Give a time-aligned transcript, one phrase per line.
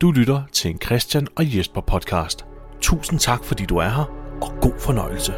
[0.00, 2.44] Du lytter til en Christian og Jesper podcast.
[2.80, 4.04] Tusind tak, fordi du er her,
[4.42, 5.32] og god fornøjelse.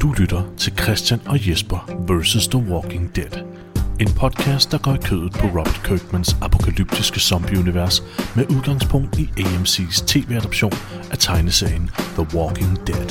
[0.00, 1.78] Du lytter til Christian og Jesper
[2.08, 2.48] vs.
[2.48, 3.67] The Walking Dead.
[4.00, 8.02] En podcast, der går i kødet på Robert Kirkmans apokalyptiske zombieunivers
[8.36, 10.72] med udgangspunkt i AMC's tv-adoption
[11.10, 13.08] af tegneserien The Walking Dead.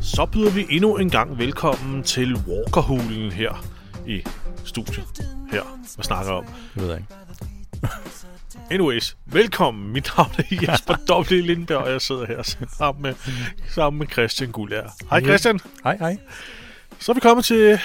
[0.00, 3.64] Så byder vi endnu en gang velkommen til Walkerhulen her
[4.06, 4.22] i
[4.64, 5.04] studiet.
[5.52, 5.62] Her.
[5.94, 6.44] Hvad snakker jeg om?
[6.74, 7.14] Det ved jeg ikke.
[8.70, 9.92] Anyways, velkommen.
[9.92, 10.94] Mit navn er Jesper
[11.30, 11.46] W.
[11.46, 12.42] Lindberg, og jeg sidder her
[12.78, 13.14] sammen med,
[13.68, 14.96] sammen med Christian Gullær.
[15.10, 15.60] Hej Christian.
[15.84, 16.18] Hej, hej.
[16.98, 17.78] Så er vi kommet til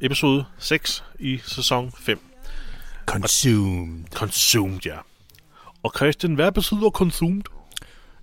[0.00, 2.18] episode 6 i sæson 5.
[3.06, 4.04] Consumed.
[4.14, 4.96] Consumed, ja.
[5.82, 7.42] Og Christian, hvad betyder consumed?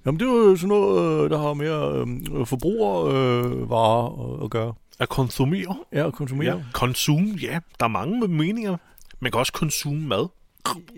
[0.05, 2.05] Jamen, det er jo sådan noget, øh, der har mere
[2.39, 4.73] øh, forbrugervarer øh, at gøre.
[4.99, 5.77] At konsumere?
[5.93, 6.55] Ja, at konsumere.
[6.57, 6.63] Ja.
[6.73, 7.59] Consume, ja.
[7.79, 8.77] Der er mange meninger.
[9.19, 10.27] Man kan også consume mad.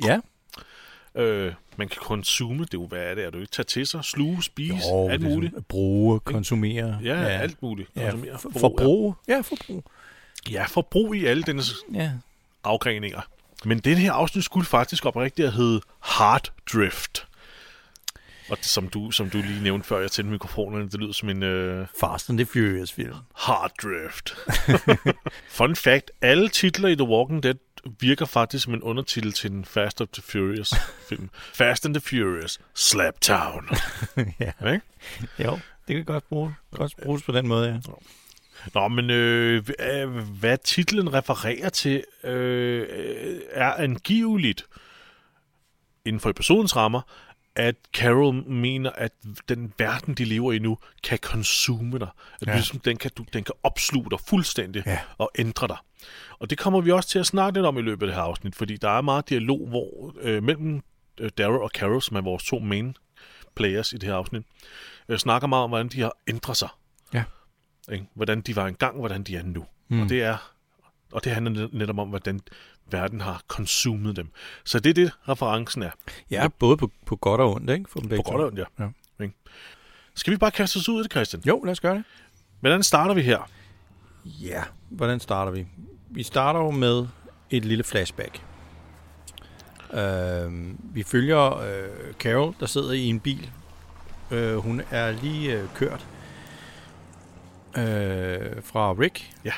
[0.06, 0.20] Ja.
[1.16, 3.26] Øh, man kan consume, det er jo, hvad er det?
[3.26, 5.52] Er du ikke tage til sig, sluge, spise, Jo, alt muligt?
[5.54, 7.00] sådan, Bruge, konsumere.
[7.04, 7.90] Ja, ja, alt muligt.
[7.96, 9.16] Ja, Konsumere, for, forbrug.
[9.28, 9.84] Ja, forbrug.
[10.48, 10.52] Ja.
[10.52, 12.12] ja, forbrug i alle denne Ja.
[12.64, 13.22] afgreninger.
[13.66, 17.26] Men den her afsnit skulle faktisk oprigtigt have heddet Hard Drift.
[18.50, 21.30] Og det, som du, som du lige nævnte før, jeg tændte mikrofonerne, det lyder som
[21.30, 23.14] en øh, Fast and the Furious film.
[23.36, 24.38] Hard Drift.
[25.58, 27.56] Fun fact, alle titler i The Walking Dead
[28.00, 30.74] virker faktisk som en undertitel til den Fast and the Furious
[31.10, 31.30] film.
[31.54, 33.70] Fast and the Furious, Slap Town.
[34.40, 34.52] ja.
[34.66, 34.82] Ikke?
[35.40, 37.80] Jo, det kan godt bruges, godt bruges på den måde, ja.
[38.74, 39.68] Nå, men øh,
[40.40, 42.88] hvad titlen refererer til, øh,
[43.52, 44.66] er angiveligt
[46.06, 47.02] inden for episodens rammer,
[47.56, 49.12] at Carol mener, at
[49.50, 52.08] den verden, de lever i nu, kan consume dig.
[52.42, 52.54] At ja.
[52.54, 55.00] ligesom, den, kan, du, den kan opsluge dig fuldstændig Ja.
[55.18, 55.78] og ændre dig.
[56.40, 58.22] Og det kommer vi også til at snakke lidt om i løbet af det her
[58.24, 60.82] afsnit, fordi der er meget dialog hvor, øh, mellem
[61.20, 62.96] øh, Daryl og Carol, som er vores to main
[63.56, 64.44] players i det her afsnit,
[65.10, 66.70] øh, snakker meget om, hvordan de har ændret sig.
[67.14, 67.24] Ja.
[67.92, 68.06] Ikke?
[68.14, 69.66] Hvordan de var engang, hvordan de er nu.
[69.88, 70.02] Mm.
[70.02, 70.54] Og det er
[71.12, 72.40] og det handler net- netop om, hvordan
[72.92, 74.32] verden har konsumet dem.
[74.66, 75.92] Så det er det, referencen er.
[76.32, 77.90] Ja, både på, på godt og ondt, ikke?
[77.90, 78.64] For dem På godt og ondt, ja.
[78.80, 78.90] Ja.
[79.24, 79.36] Ikke?
[80.16, 81.44] Skal vi bare kaste os ud i det, Christian?
[81.48, 82.04] Jo, lad os gøre det.
[82.60, 83.50] Hvordan starter vi her?
[84.26, 85.68] Ja, hvordan starter vi?
[86.10, 87.08] Vi starter jo med
[87.50, 88.42] et lille flashback.
[89.94, 93.50] Uh, vi følger uh, Carol, der sidder i en bil.
[94.32, 96.08] Uh, hun er lige uh, kørt
[97.78, 99.32] uh, fra Rick.
[99.46, 99.54] Ja.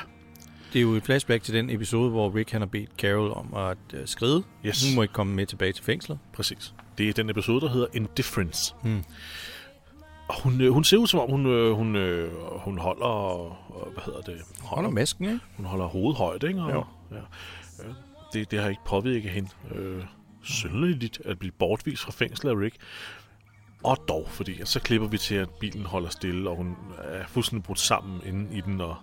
[0.72, 3.54] Det er jo et flashback til den episode, hvor Rick han har bedt Carol om
[3.54, 4.42] at uh, skride.
[4.66, 6.18] Yes, Hun må ikke komme med tilbage til fængslet.
[6.34, 6.74] præcis.
[6.98, 8.74] Det er den episode, der hedder Indifference.
[8.82, 9.04] Hmm.
[10.32, 13.46] Og hun, øh, hun ser ud som om, hun, øh, hun, øh, hun holder,
[13.92, 14.40] hvad hedder det?
[14.62, 15.40] Holder masken, ikke?
[15.56, 16.62] Hun holder hovedet højt, ikke?
[16.62, 16.84] Og, Jo.
[17.10, 17.20] ja.
[18.32, 20.04] Det, det har ikke påvirket hende øh,
[20.42, 22.76] synderligt at blive bortvist fra fængslet af Rick.
[23.84, 27.64] Og dog, fordi så klipper vi til, at bilen holder stille, og hun er fuldstændig
[27.64, 28.96] brudt sammen inde i den, og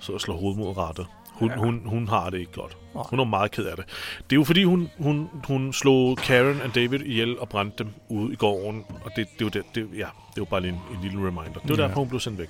[0.00, 1.06] så slår hovedet mod rattet.
[1.34, 1.54] Hun, Ja.
[1.54, 1.60] ja.
[1.60, 2.76] hun, hun har det ikke godt.
[2.94, 3.04] Nej.
[3.10, 3.84] Hun er meget ked af det.
[4.30, 7.92] Det er jo fordi, hun, hun, hun slog Karen og David ihjel og brændte dem
[8.08, 8.84] ude i gården.
[9.04, 10.06] Og det, det, er jo det, det, ja, det er
[10.38, 11.60] jo bare lige en, en lille reminder.
[11.60, 11.82] Det var Ja.
[11.88, 12.48] derfor, hun blev sendt væk.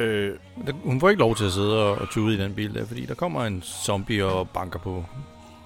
[0.00, 0.34] Øh,
[0.66, 2.86] Der- Hun får ikke lov til at sidde og, og tude i den bil der,
[2.86, 5.04] fordi der kommer en zombie og banker på,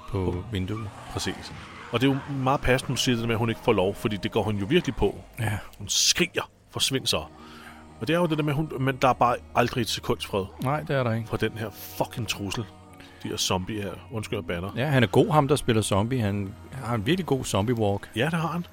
[0.08, 0.88] på vinduet.
[1.12, 1.52] Præcis.
[1.92, 3.94] Og det er jo meget passende, hun siger det med, at hun ikke får lov,
[3.94, 5.20] fordi det går hun jo virkelig på.
[5.40, 5.58] Ja.
[5.78, 7.22] Hun skriger, forsvind så.
[8.00, 10.26] Og det er jo det der med, hun, men der er bare aldrig et sekunds
[10.26, 11.28] fred Nej, det er der ikke.
[11.28, 12.64] fra den her fucking trussel.
[13.22, 13.92] De her zombie her.
[14.12, 14.70] Undskyld, jeg banner.
[14.76, 16.20] Ja, han er god, ham der spiller zombie.
[16.20, 18.10] Han har en virkelig god zombie walk.
[18.16, 18.66] Ja, det har han.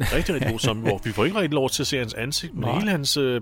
[0.00, 1.04] Rigtig, rigtig god zombie walk.
[1.04, 2.78] Vi får ikke rigtig lov til at se hans ansigt, men Nej.
[2.78, 3.40] hele hans, øh,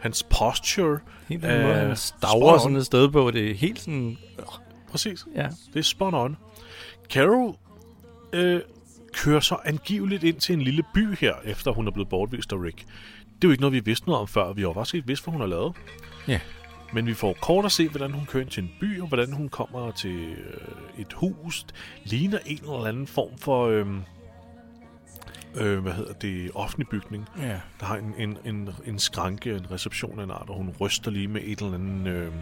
[0.00, 0.98] hans posture.
[1.28, 1.90] Helt den måde, Øh, han
[2.22, 2.60] on.
[2.60, 3.30] sådan et sted på.
[3.30, 4.16] Det er helt sådan...
[4.90, 5.24] Præcis.
[5.36, 5.48] Ja.
[5.72, 6.36] Det er spot on.
[7.10, 7.54] Carol
[8.32, 8.60] øh,
[9.12, 12.56] kører så angiveligt ind til en lille by her, efter hun er blevet bortvist af
[12.56, 12.84] Rick.
[13.44, 14.52] Det er jo ikke noget, vi vidste noget om før.
[14.52, 15.74] Vi har faktisk ikke vidst, hvad hun har lavet.
[16.28, 16.40] Ja.
[16.92, 19.32] Men vi får kort at se, hvordan hun kører ind til en by, og hvordan
[19.32, 21.66] hun kommer til øh, et hus.
[22.04, 23.66] Ligner en eller anden form for...
[23.68, 23.86] Øh,
[25.54, 26.50] øh, hvad hedder det?
[26.54, 27.28] Offentlig bygning.
[27.38, 27.60] Ja.
[27.80, 31.10] Der har en, en, en, en skranke, en reception af en art, og hun ryster
[31.10, 32.32] lige med et eller andet øh,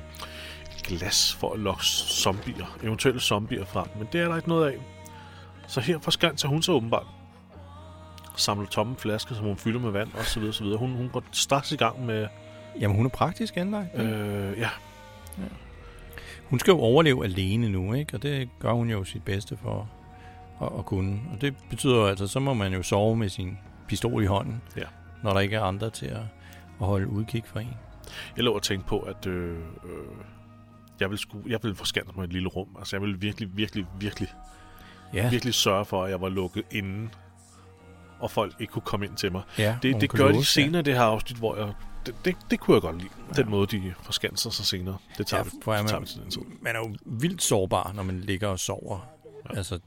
[0.82, 3.86] glas for at lokke zombier, eventuelle zombier frem.
[3.98, 4.78] Men det er der ikke noget af.
[5.66, 7.06] Så her forskanser hun sig åbenbart.
[8.36, 10.78] Samler tomme flasker, som hun fylder med vand, og så videre, så videre.
[10.78, 12.26] Hun, hun går straks i gang med
[12.80, 13.88] Jamen, hun er praktisk anlagt.
[13.98, 14.68] Øh, ja,
[16.44, 18.14] Hun skal jo overleve alene nu, ikke?
[18.16, 19.88] Og det gør hun jo sit bedste for
[20.62, 21.20] at, at kunne.
[21.32, 23.58] Og det betyder jo altså, så må man jo sove med sin
[23.88, 24.82] pistol i hånden, Ja.
[25.22, 26.16] når der ikke er andre til at,
[26.80, 27.76] at holde udkig for en.
[28.36, 29.92] jeg lå og tænke på, at øh, øh,
[31.00, 32.68] jeg vil, sku, jeg vil forskanse mig i et lille rum.
[32.78, 34.28] Altså, jeg vil virkelig, virkelig, virkelig,
[35.14, 37.08] Ja, virkelig sørge for, at jeg var lukket inde,
[38.22, 39.42] og folk ikke kunne komme ind til mig.
[39.58, 40.64] ja Det, det gør de låse, ja.
[40.64, 41.72] senere, i det her afsnit, hvor jeg...
[42.06, 43.08] Det, det, det kunne jeg godt lide.
[43.36, 44.96] Den måde, de forskanser sig senere.
[45.18, 46.40] Det tager, Ja, vi, for er det man- tager vi til den tid.
[46.62, 48.98] Man er jo vildt sårbar, når man ligger og sover.
[49.52, 49.56] Ja.
[49.56, 49.78] Altså,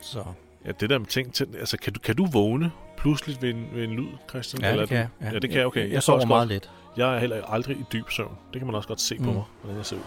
[0.00, 0.24] så
[0.66, 1.46] Ja, det der med ting til...
[1.58, 4.62] Altså, kan du, kan du vågne pludselig ved en, ved en lyd, Christian?
[4.62, 5.32] ja, Eller det kan du- jeg.
[5.32, 5.80] Ja, det kan jeg, okay.
[5.80, 6.70] Jeg, Jeg jeg sover meget let.
[6.96, 8.34] Jeg er heller aldrig i dyb søvn.
[8.52, 9.32] Det kan man også godt se på Mm.
[9.32, 10.02] mig, hvordan jeg ser ud.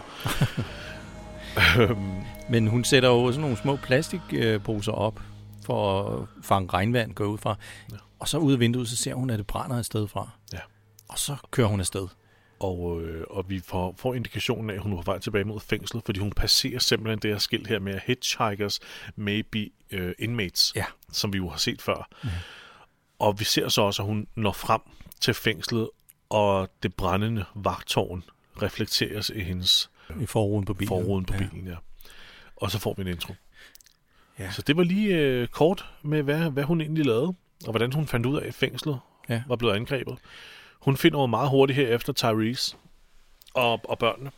[1.80, 2.12] Øhm,
[2.48, 5.20] Men hun sætter jo sådan nogle små plastikposer op
[5.66, 7.50] for at fange regnvand, gå ud fra.
[7.90, 7.94] Ja.
[7.94, 8.00] Ja.
[8.18, 10.30] Og så ud af vinduet, så ser hun, at det brænder et sted fra.
[10.52, 10.58] Ja.
[11.08, 12.08] Og så kører hun afsted.
[12.60, 15.60] og, øh, og vi får, får indikationen af, at hun er på vej tilbage mod
[15.60, 18.80] fængslet, fordi hun passerer simpelthen det her skilt her med, hitchhikers
[19.16, 20.84] may be uh, inmates, Ja.
[21.12, 22.08] som vi jo har set før.
[22.22, 22.28] Mm.
[23.18, 24.80] Og vi ser så også, at hun når frem
[25.20, 25.88] til fængslet,
[26.28, 28.24] og det brændende vagtårn
[28.62, 29.90] reflekteres i hendes
[30.20, 30.88] I forruden på bilen.
[30.88, 31.38] forruden på ja.
[31.38, 31.66] bilen.
[31.66, 31.76] Ja.
[32.56, 33.34] Og så får vi en intro.
[34.38, 34.50] Ja.
[34.50, 37.34] Så det var lige øh, kort med, hvad, hvad hun egentlig lavede,
[37.64, 38.98] og hvordan hun fandt ud af, at fængslet
[39.28, 39.42] Ja.
[39.46, 40.18] var blevet angrebet.
[40.80, 42.76] Hun finder jo meget hurtigt her efter Tyrese
[43.54, 44.30] og, og børnene.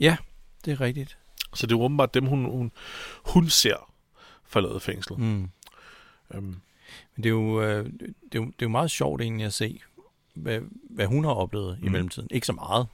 [0.00, 0.16] Ja,
[0.64, 1.18] det er rigtigt.
[1.54, 2.72] Så det er åbenbart dem, hun, hun,
[3.24, 3.92] hun ser
[4.44, 5.18] forlade fængslet.
[5.18, 5.50] Mm.
[6.34, 6.60] Øhm,
[7.14, 9.54] Men det er, jo, øh, det, er jo, det er jo meget sjovt egentlig at
[9.54, 9.80] se,
[10.34, 11.86] hvad, hvad hun har oplevet mm.
[11.86, 12.28] i mellemtiden.
[12.30, 12.86] Ikke så meget.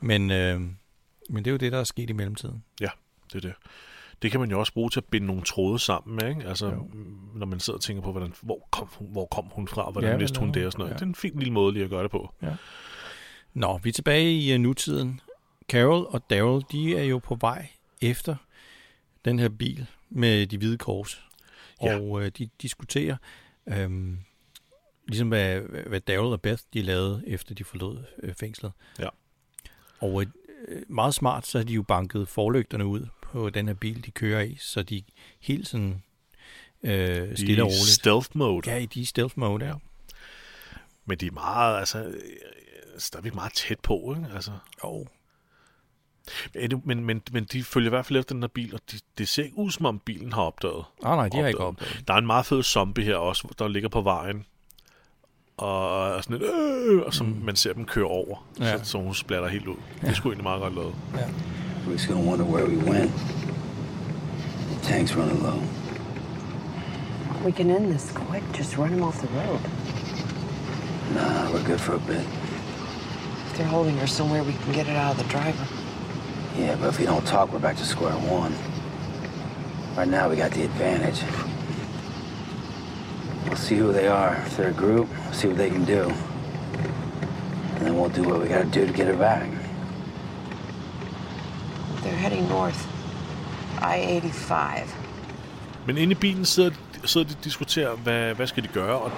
[0.00, 0.60] Men, øh,
[1.28, 2.64] men det er jo det, der er sket i mellemtiden.
[3.32, 3.54] det er det.
[4.22, 6.48] Det kan man jo også bruge til at binde nogle tråde sammen med, ikke?
[6.48, 6.88] Altså, Jo.
[6.92, 9.90] mm, når man sidder og tænker på, hvordan, hvor, kom hun, hvor kom hun fra,
[9.90, 10.90] hvordan Ja, ja, vidste hun det og sådan noget.
[10.90, 10.94] Ja.
[10.94, 12.34] Det er en fin lille måde lige at gøre det på.
[13.54, 15.20] Nå, vi er tilbage i uh, nutiden.
[15.68, 17.68] Carol og Daryl, de er jo på vej
[18.02, 18.36] efter
[19.24, 21.24] den her bil med de hvide kors.
[21.82, 22.00] Ja.
[22.00, 23.16] Og øh, de diskuterer,
[23.66, 24.18] øhm,
[25.08, 28.72] ligesom hvad, hvad Daryl og Beth de lavede, efter de forlod øh, fængslet.
[28.98, 29.08] Ja.
[30.00, 30.26] Og øh,
[30.88, 34.40] meget smart, så har de jo banket forlygterne ud på den her bil, de kører
[34.42, 35.02] i, så de
[35.40, 36.02] helt sådan
[36.82, 37.82] øh, stille og roligt.
[37.88, 38.70] stealth mode.
[38.70, 39.74] Ja, i de stealth mode, ja.
[41.04, 42.14] Men de er meget, altså,
[42.98, 44.34] stadigvæk meget tæt på, ikke?
[44.34, 44.50] Altså,
[44.84, 45.06] Jo,
[46.84, 49.28] men, men, men de følger i hvert fald efter den her bil, og de, det
[49.28, 50.84] ser ikke ud, som om bilen har opdaget.
[51.04, 51.88] ah, nej, de har ikke Opdaget.
[51.90, 52.08] opdaget.
[52.08, 54.46] Der er en meget fed zombie her også, der ligger på vejen,
[55.56, 57.44] og, og sådan et, øh, og som mm.
[57.44, 58.64] man ser dem køre over, Ja.
[58.66, 58.78] ja.
[58.78, 59.76] så, så hun splatter helt ud.
[60.02, 60.08] Ja.
[60.08, 60.94] Det sgu egentlig meget godt lavet.
[61.14, 61.18] We're
[61.96, 63.10] just gonna wonder where we went.
[64.70, 65.62] The Tank's running low.
[67.44, 68.42] We can end this quick.
[68.52, 69.60] Just run him off the road.
[71.14, 72.24] Nah, we're good for a bit.
[73.46, 75.66] If they're holding her somewhere we can get it out of the driver.
[76.56, 78.52] Yeah, but if we don't talk, we're back to square one.
[79.96, 81.22] Right now, we got the advantage.
[83.46, 84.36] We'll see who they are.
[84.36, 86.12] If they're a group, we'll see what they can do.
[87.74, 89.48] And then we'll do what we gotta do to get her back.
[92.08, 92.78] They're heading north.
[93.82, 94.94] I-85.
[95.86, 96.70] Men inde i bilen sidder,
[97.04, 99.12] sidder de og diskuterer, hvad, hvad skal de gøre, og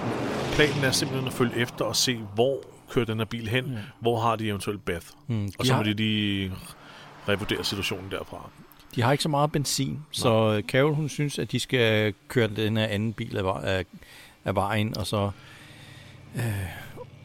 [0.53, 2.61] planen er simpelthen at følge efter og se, hvor
[2.91, 3.79] kører den her bil hen, ja.
[4.01, 5.07] hvor har de eventuelt Beth.
[5.27, 6.53] Mm, Og så må har, de lige
[7.29, 8.51] revurdere situationen derfra.
[8.95, 12.49] de har ikke så meget benzin, så øh, Carol hun synes, at de skal køre
[12.49, 13.85] den her anden bil af, af,
[14.45, 15.31] af vejen, og så
[16.37, 16.45] øh,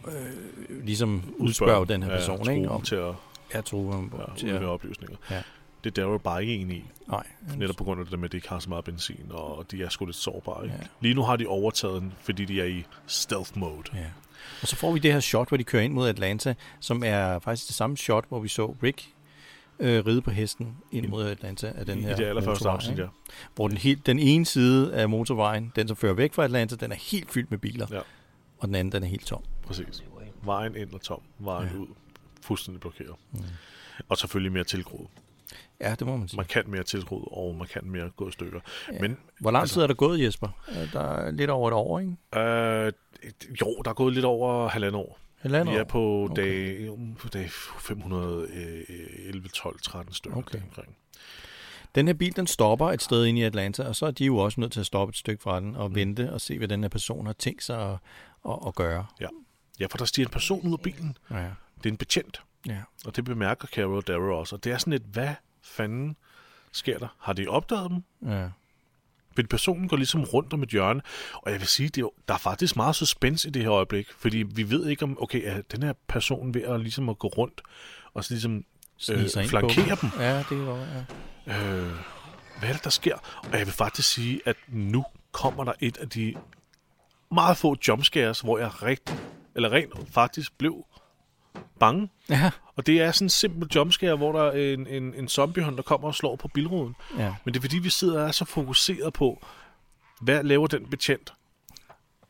[0.08, 2.70] øh, ligesom udspørge den her person, ja, ikke?
[2.70, 3.14] Om, til at
[3.54, 5.18] jeg tror ham ja, udlevere at, oplysninger.
[5.32, 5.42] Ja.
[5.84, 6.86] Det er Daryl bare ikke enig i.
[7.08, 7.24] Nej,
[7.58, 9.72] Netop på grund af det der med, at de ikke har så meget benzin, og
[9.72, 10.64] de er sgu lidt sårbare.
[10.64, 10.76] Ikke?
[10.82, 10.84] Ja.
[11.02, 13.84] Lige nu har de overtaget den, fordi de er i stealth mode.
[13.94, 14.06] Ja.
[14.62, 17.40] Og så får vi det her shot, hvor de kører ind mod Atlanta, som er
[17.40, 19.10] faktisk det samme shot, hvor vi så Rick
[19.80, 22.98] øh, ride på hesten ind mod Atlanta af den I, her I det allerførste afsnit,
[22.98, 23.08] ja.
[23.56, 26.92] Hvor den, helt, den ene side af motorvejen, den som fører væk fra Atlanta, den
[26.92, 28.00] er helt fyldt med biler, Ja.
[28.60, 29.42] og den anden, den er helt tom.
[29.68, 30.04] Præcis.
[30.44, 31.80] Vejen ind og tom, vejen ja.
[31.80, 31.88] ud.
[32.46, 33.16] Fuldstændig blokeret.
[33.32, 33.40] Mm.
[34.10, 35.08] Og selvfølgelig mere tilgroet.
[35.82, 36.38] Ja, det må man sige.
[36.38, 38.60] Man kan mere tilgroet, og man kan mere gå i stykker.
[38.94, 39.00] Ja.
[39.02, 40.48] Men Hvor lang altså- tid er der gået, Jesper?
[40.70, 42.12] Øh, Der er lidt over et år, ikke?
[42.36, 42.94] øh,
[43.62, 45.20] jo, der er gået lidt over halvandet år.
[45.36, 46.36] Halvandet Vi er på Okay.
[46.44, 47.50] dag, på dag
[47.80, 50.38] 511, 12, 13 stykker.
[50.38, 50.62] Okay.
[50.64, 50.96] Omkring.
[51.96, 54.38] Den her bil, den stopper et sted inde i Atlanta, og så er de jo
[54.38, 55.96] også nødt til at stoppe et stykke fra den og Mm.
[55.96, 57.98] vente og se, hvad den her person har tænkt sig at,
[58.50, 59.06] at, at gøre.
[59.80, 61.18] Ja, for der stiger en person ud af bilen.
[61.32, 61.46] Ja.
[61.78, 62.42] Det er en betjent.
[62.68, 62.82] ja.
[63.06, 64.56] Og det bemærker Carol Darrow også.
[64.56, 66.16] Og det er sådan et, hvad fanden
[66.72, 67.08] sker der?
[67.20, 68.04] Har de opdaget dem?
[68.32, 68.50] ja.
[69.36, 71.02] Fordi personen går ligesom rundt om et hjørne,
[71.34, 74.12] og jeg vil sige, det er der er faktisk meget suspense i det her øjeblik,
[74.18, 77.28] fordi vi ved ikke om, okay, er den her person ved at, ligesom at gå
[77.28, 77.62] rundt,
[78.14, 78.66] og så ligesom
[79.12, 80.10] øh, flankere dem.
[80.20, 80.88] Ja, det kan godt
[81.48, 81.76] ja.
[81.76, 81.92] Øh,
[82.60, 83.16] hvad er det, der sker?
[83.52, 86.36] Og jeg vil faktisk sige, at nu kommer der et af de
[87.32, 89.16] meget få jumpscares, hvor jeg rigtig,
[89.56, 90.86] eller rent faktisk blev
[91.80, 92.10] bange.
[92.30, 95.76] Ja, Og det er sådan en simpel jumpscare, hvor der er en, en, en zombiehånd,
[95.78, 96.96] der kommer og slår på bilruden.
[97.18, 97.36] ja.
[97.46, 99.46] Men det er fordi, vi sidder og er så fokuseret på,
[100.22, 101.34] hvad laver den betjent?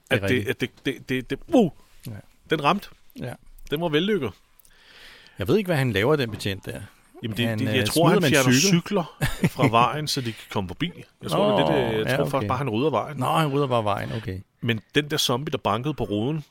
[0.09, 0.49] At det, rigtigt.
[0.49, 1.71] at det, det, det, det, uh,
[2.07, 2.11] Ja.
[2.49, 2.89] den ramte.
[3.19, 3.33] ja.
[3.71, 4.31] Den var vellykket.
[5.39, 6.81] Jeg ved ikke, hvad han laver, den betjent der.
[7.23, 8.81] Jamen, det, Han, det, øh, jeg tror, smider han fjerner cykel.
[8.81, 9.17] cykler
[9.49, 10.91] fra vejen, så de kan komme forbi.
[11.23, 12.31] Jeg tror, Nå, det det, jeg ja, tror okay.
[12.31, 13.17] faktisk bare, han rydder vejen.
[13.17, 14.39] Nå, han rydder bare vejen, okay.
[14.61, 16.43] Men den der zombie, der bankede på ruden,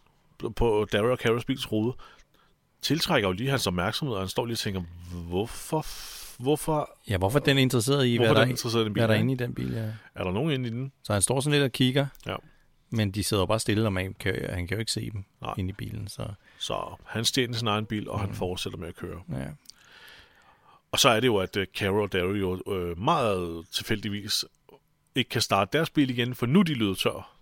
[0.56, 1.94] på Daryl og Carols bils rude,
[2.84, 4.82] tiltrækker jo lige hans opmærksomhed, og han står lige og tænker,
[5.28, 5.86] hvorfor,
[6.42, 9.00] hvorfor, Ja, hvorfor er den interesseret i, hvad, er der, interesseret i den bil?
[9.00, 9.72] hvad der er inde i den bil?
[9.72, 9.90] Ja.
[10.14, 10.92] Er der nogen inde i den?
[11.04, 12.36] Så han står sådan lidt og kigger, Ja.
[12.90, 15.54] men de sidder bare stille, og man kan, han kan jo ikke se dem Nej.
[15.58, 16.08] inde i bilen.
[16.08, 16.26] Så,
[16.58, 18.26] Så han stjæler sin egen bil, og Mm.
[18.26, 19.20] han fortsætter med at køre.
[19.32, 19.46] ja.
[20.92, 24.44] Og så er det jo, at øh, Carol og Daryl jo øh, meget tilfældigvis
[25.14, 27.33] ikke kan starte deres bil igen, for nu er de løbet tør.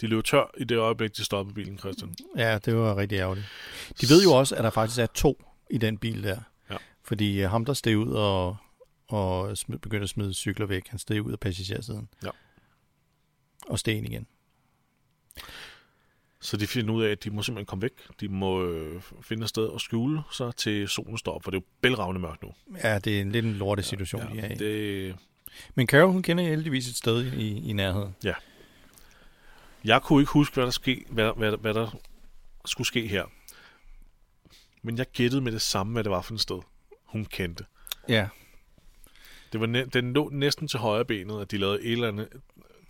[0.00, 2.14] De løb tør i det øjeblik, de stoppede bilen, Christian.
[2.36, 3.46] ja, det var rigtig ærgerligt.
[4.00, 6.40] De ved jo også, at der faktisk er to i den bil der.
[6.70, 6.76] Ja.
[7.04, 8.56] Fordi øh, ham, der steg ud og,
[9.08, 12.08] og smid, begyndte at smide cykler væk, han steg ud af passagersiden.
[12.24, 12.30] Ja.
[13.68, 14.26] Og steg ind igen.
[16.40, 17.92] Så de finder ud af, at de må simpelthen komme væk.
[18.20, 21.58] De må øh, finde et sted og skjule sig til solen står op, for det
[21.58, 22.48] er jo bælragende mørkt nu.
[22.84, 24.54] Ja, det er en lidt en lorte situation, ja, de er i.
[24.54, 25.16] det,
[25.74, 28.14] Men Carol, hun kender heldigvis et sted i, i nærheden.
[29.86, 31.90] Jeg kunne ikke huske, hvad der, ske, hvad, hvad, hvad der
[32.64, 33.24] skulle ske her.
[34.82, 36.60] Men jeg gættede med det samme, hvad det var for et sted,
[37.04, 37.64] hun kendte.
[38.08, 38.28] Ja,
[39.52, 42.28] Det var næ- den lå næsten til højre benet, at de lavede et eller andet,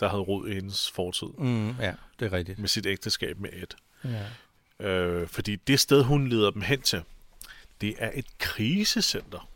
[0.01, 2.59] der havde rod i hendes fortid mm, ja det er rigtigt.
[2.59, 3.67] med sit ægteskab med Ed.
[4.81, 4.87] Ja.
[4.87, 7.03] Øh, fordi det sted, hun leder dem hen til,
[7.81, 9.49] det er et krisecenter.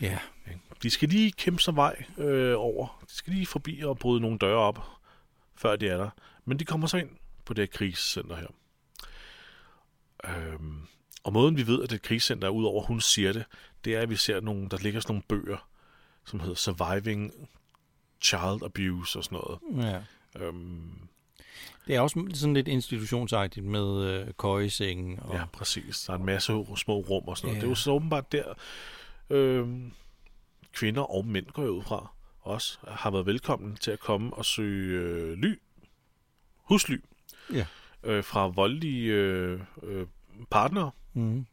[0.00, 0.18] ja,
[0.82, 3.04] De skal lige kæmpe sig vej øh, over.
[3.10, 4.78] De skal lige forbi og bryde nogle døre op,
[5.60, 6.10] før de er der.
[6.44, 7.10] Men de kommer så ind
[7.44, 8.46] på det her krisecenter her.
[10.24, 10.86] Øhm,
[11.24, 13.44] og måden vi ved, at det er et krisecenter er, udover hun siger det,
[13.84, 15.68] det er, at vi ser nogle, der ligger sådan nogle bøger,
[16.24, 17.32] som hedder Surviving
[18.22, 19.84] Child Abuse og sådan noget.
[19.92, 20.00] ja.
[20.44, 20.92] Øhm,
[21.86, 25.20] Det er også sådan lidt institutionsagtigt med øh, køjesengen.
[25.22, 26.00] Og, ja, præcis.
[26.00, 27.56] Der er en masse små rum og sådan noget.
[27.56, 27.60] Ja.
[27.60, 28.54] Det er jo så åbenbart der,
[29.30, 29.92] øhm,
[30.72, 35.00] kvinder og mænd går ud fra, også har været velkommen til at komme og søge
[35.00, 35.54] øh, ly,
[36.56, 36.96] husly,
[37.52, 37.66] Ja.
[38.04, 40.06] øh, fra voldelige øh, øh,
[40.50, 41.46] partnere Mm.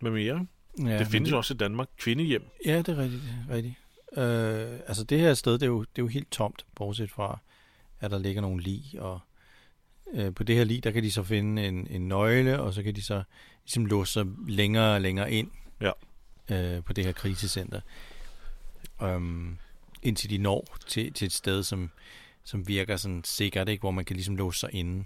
[0.00, 0.46] med mere.
[0.78, 1.88] ja det findes jo også i Danmark.
[1.96, 2.42] Kvindehjem.
[2.66, 3.22] Ja, det er rigtigt.
[3.22, 3.74] Det er rigtigt.
[4.16, 7.38] Øh, altså det her sted, det er, jo, det er jo helt tomt, bortset fra,
[8.00, 9.20] at der ligger nogle lig, og
[10.14, 12.82] øh, på det her lig, der kan de så finde en, en nøgle, og så
[12.82, 13.22] kan de så
[13.64, 15.90] ligesom låse sig længere og længere ind Ja.
[16.50, 17.80] øh, på det her krisecenter.
[19.00, 19.58] Um,
[20.02, 21.90] indtil de når til, til et sted, som,
[22.44, 23.80] som virker sådan sikkert, ikke?
[23.80, 25.04] hvor man kan ligesom låse sig inde.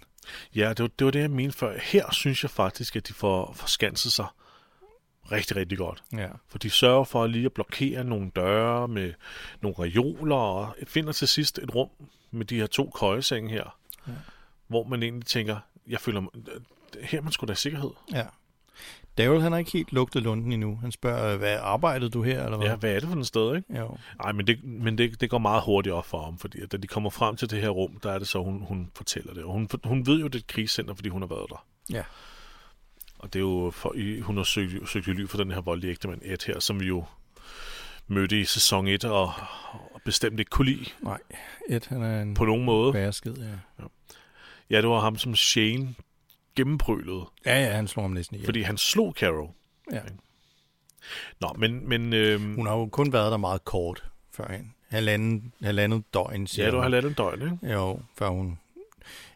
[0.55, 1.79] Ja, det var, det var det, jeg mente før.
[1.83, 4.27] Her synes jeg faktisk, at de får forskanset sig
[5.33, 6.03] rigtig, rigtig godt.
[6.13, 6.29] Ja.
[6.49, 9.13] For de sørger for lige at blokere nogle døre med
[9.61, 11.89] nogle reoler, og finder til sidst et rum
[12.31, 14.13] med de her to køjesenge her, Ja.
[14.67, 15.57] hvor man egentlig tænker,
[15.89, 16.31] jeg føler, mig-
[17.03, 17.91] her er man sgu da i sikkerhed.
[18.13, 18.27] ja.
[19.19, 20.78] Daryl, han har ikke helt lugtet lunden endnu.
[20.81, 22.66] Han spørger, hvad arbejdede du her, eller hvad?
[22.69, 23.78] Ja, hvad er det for et sted, ikke?
[23.78, 23.97] Jo.
[24.23, 26.76] Nej, men, det, men det, det går meget hurtigt op for ham, fordi at da
[26.76, 29.45] de kommer frem til det her rum, der er det så, hun, hun fortæller det.
[29.45, 31.64] Og hun, hun ved jo, det er et krigscenter, fordi hun har været der.
[31.90, 32.02] Ja.
[33.19, 36.21] Og det er jo, for, hun har søgt, søgt ly for den her voldelige ægtemand
[36.25, 37.04] Ed her, som vi jo
[38.09, 39.33] mødte i sæson 1, og,
[39.71, 41.19] og bestemt ikke kunne lide Nej,
[41.69, 42.92] Ed, han er en på nogen måde.
[42.92, 43.85] bæreskid, ja.
[44.71, 45.95] Ja, det var ham, som Shane
[46.56, 48.47] gennemprølede, Ja, ja, han slår ham næsten ihjel.
[48.47, 49.50] fordi han slog Carol.
[49.92, 50.00] Ja.
[51.40, 54.04] Nå, men, men øhm, Hun har jo kun været der meget kort
[54.35, 54.75] førhen.
[54.88, 57.73] Halvanden, halvandet døgn, siger ja, det var halvandet døgn, ikke?
[57.73, 58.59] Jo, før hun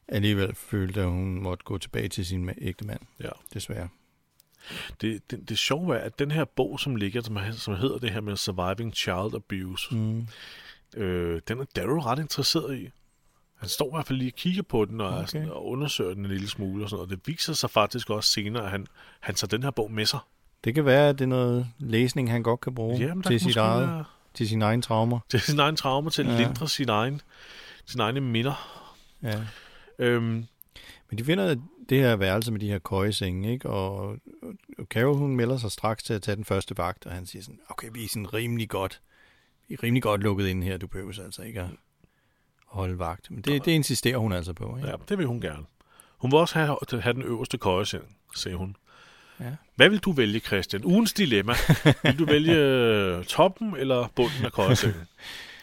[0.09, 3.29] alligevel følte, at hun måtte gå tilbage til sin ægte mand, Ja.
[3.55, 3.89] desværre.
[5.01, 8.11] Det, det, det sjove er, at den her bog, som ligger, som, som hedder det
[8.11, 10.27] her med Surviving Child Abuse, Mm.
[10.97, 12.91] øh, den er Daryl ret interesseret i.
[13.57, 15.23] Han står i hvert fald lige og kigger på den og, okay.
[15.23, 17.11] er sådan, og undersøger den en lille smule og sådan noget.
[17.27, 18.87] Det viser sig faktisk også senere, at han,
[19.21, 20.19] han tager den her bog med sig.
[20.65, 23.57] Det kan være, at det er noget læsning, han godt kan bruge Jamen, til, sit
[23.57, 25.19] eget, være- til sine egne traumer.
[25.29, 26.39] til sin egen traume, til at Ja.
[26.47, 27.21] lindre sin egen,
[27.87, 28.85] sin egne minder.
[29.23, 29.41] Ja.
[29.99, 30.47] Øhm,
[31.11, 31.57] Men de finder
[31.89, 33.71] det her værelse med de her køjesenge, ikke?
[33.71, 33.99] Og,
[34.79, 37.43] og Carol, hun melder sig straks til at tage den første vagt, og han siger
[37.43, 39.01] sådan, okay, vi er sådan rimelig godt,
[39.83, 40.77] rimelig godt lukket ind her.
[40.77, 41.69] Du behøver altså ikke at
[42.77, 43.31] holde vagt.
[43.31, 44.77] Men det, det insisterer hun altså på.
[44.77, 44.89] Ikke?
[44.89, 45.65] Ja, det vil hun gerne.
[46.19, 48.05] Hun vil også have, have den øverste køjeseng,
[48.35, 48.77] sagde hun.
[49.41, 49.55] Ja.
[49.75, 50.85] Hvad vil du vælge, Christian?
[50.85, 51.55] Ugens dilemma.
[52.03, 55.01] vil du vælge øh, toppen eller bunden af køjesengen?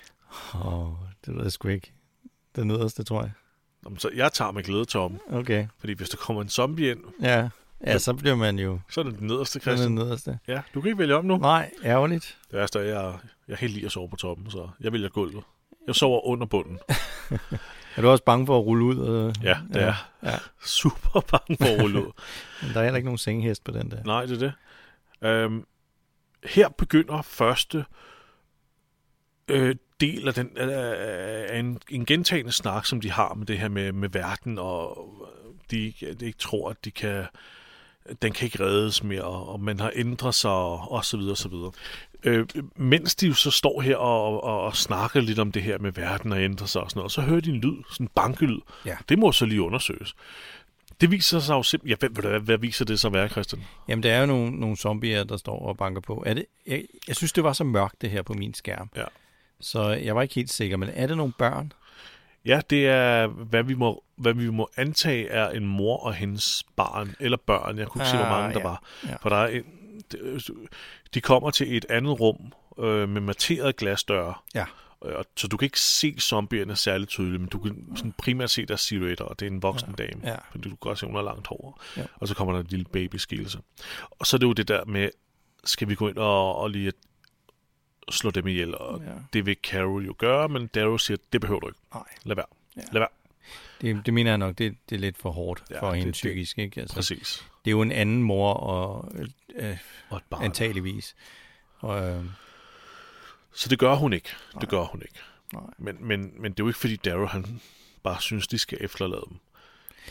[0.65, 0.88] Åh,
[1.25, 1.93] det ved jeg sgu ikke.
[2.55, 3.32] Det nederste, tror jeg.
[3.86, 5.20] Jamen, så jeg tager med glæde toppen.
[5.29, 5.67] Okay.
[5.79, 7.50] Fordi hvis der kommer en zombie ind, Ja,
[7.86, 9.91] ja så bliver man jo så er det den nederste, den Christian.
[9.91, 10.39] nederste.
[10.48, 11.38] Ja, du kan ikke vælge om nu.
[11.38, 12.38] Nej, ærgerligt.
[12.51, 13.17] Det værste er, at jeg,
[13.48, 15.43] jeg helt lige at sove på toppen, så jeg vælger gulvet.
[15.88, 16.80] Jeg sover under bunden.
[17.96, 18.98] Er du også bange for at rulle ud?
[18.98, 19.46] Øh?
[19.46, 20.38] Ja, det er Ja.
[20.66, 22.12] super bange for at rulle ud.
[22.62, 24.04] Men der er heller ikke nogen sengehest på den der.
[24.04, 24.54] Nej, det er det.
[25.30, 25.66] Øhm,
[26.44, 27.86] her begynder første
[29.48, 30.70] øh, del af, den, øh,
[31.50, 35.12] af en, en gentagende snak, som de har med det her med, med verden, og
[35.72, 37.25] de, de ikke tror, at de kan,
[38.22, 41.50] den kan ikke reddes mere, og man har ændret sig, og, så videre, og så
[41.50, 41.72] videre.
[42.24, 45.77] Øh, mens de jo så står her og, og, og snakker lidt om det her
[45.77, 48.10] med verden og ændrer sig og sådan noget, så hører de en lyd, sådan en
[48.15, 48.60] bankelyd.
[48.86, 48.95] Ja.
[49.10, 50.15] Det må så lige undersøges.
[51.01, 51.98] Det viser sig jo simpelthen...
[52.01, 53.63] Ja, hvad, hvad, hvad viser det så være, Christian?
[53.88, 56.24] Jamen, der er jo nogle, nogle zombier, der står og banker på.
[56.25, 58.89] Er det, jeg, jeg synes, det var så mørkt, det her på min skærm.
[58.95, 59.03] Ja.
[59.60, 61.74] Så jeg var ikke helt sikker, men er det nogle børn?
[62.46, 66.64] Ja, det er, hvad vi må, hvad vi må antage er en mor og hendes
[66.76, 67.78] barn, eller børn.
[67.78, 68.68] Jeg kunne ikke se, hvor Ah, mange der ja.
[68.68, 68.84] var.
[69.08, 69.16] Ja.
[69.22, 69.64] For der er en,
[71.14, 74.34] de kommer til et andet rum øh, med materede glasdøre.
[74.56, 74.66] Ja.
[75.06, 78.50] Øh, og- Så du kan ikke se zombierne særlig tydeligt, men du kan sådan primært
[78.50, 80.04] se deres silhuetter, og det er en voksen ja.
[80.06, 80.22] dame.
[80.24, 80.36] Ja.
[80.52, 81.82] Fordi du kan godt se, hun har langt hår.
[81.98, 82.04] Ja.
[82.16, 83.60] Og så kommer der en lille babyskikkelse.
[84.12, 85.10] Og så er det jo det der med,
[85.64, 86.92] skal vi gå ind og, og lige
[88.12, 88.75] slå dem ihjel?
[88.77, 89.12] Og Ja.
[89.33, 91.79] det vil Carol jo gøre, men Darrow siger, det behøver du ikke.
[91.93, 92.03] Nej.
[92.24, 92.45] Lad være.
[92.77, 92.81] Ja.
[92.91, 93.10] Lad være.
[93.81, 96.07] Det, det mener jeg nok, det, det er lidt for hårdt Ja, for det- hende
[96.07, 96.57] det- psykisk.
[96.60, 96.81] Ikke?
[96.81, 97.48] Altså, Præcis.
[97.65, 99.12] det er jo en anden mor, og
[99.55, 99.77] øh,
[100.10, 100.43] Og et barn.
[100.43, 101.15] antageligvis.
[101.79, 102.24] Og, øh,
[103.55, 104.29] Så det gør hun ikke.
[104.53, 104.60] Nej.
[104.62, 105.19] Det gør hun ikke.
[105.53, 105.62] Nej.
[105.77, 107.62] Men, men, men det er jo ikke, fordi Darrow han
[108.03, 109.38] bare synes, de skal efterlade dem.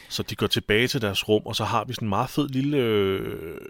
[0.08, 2.48] Så de går tilbage til deres rum, og så har vi sådan en meget fed
[2.48, 3.60] lille øh,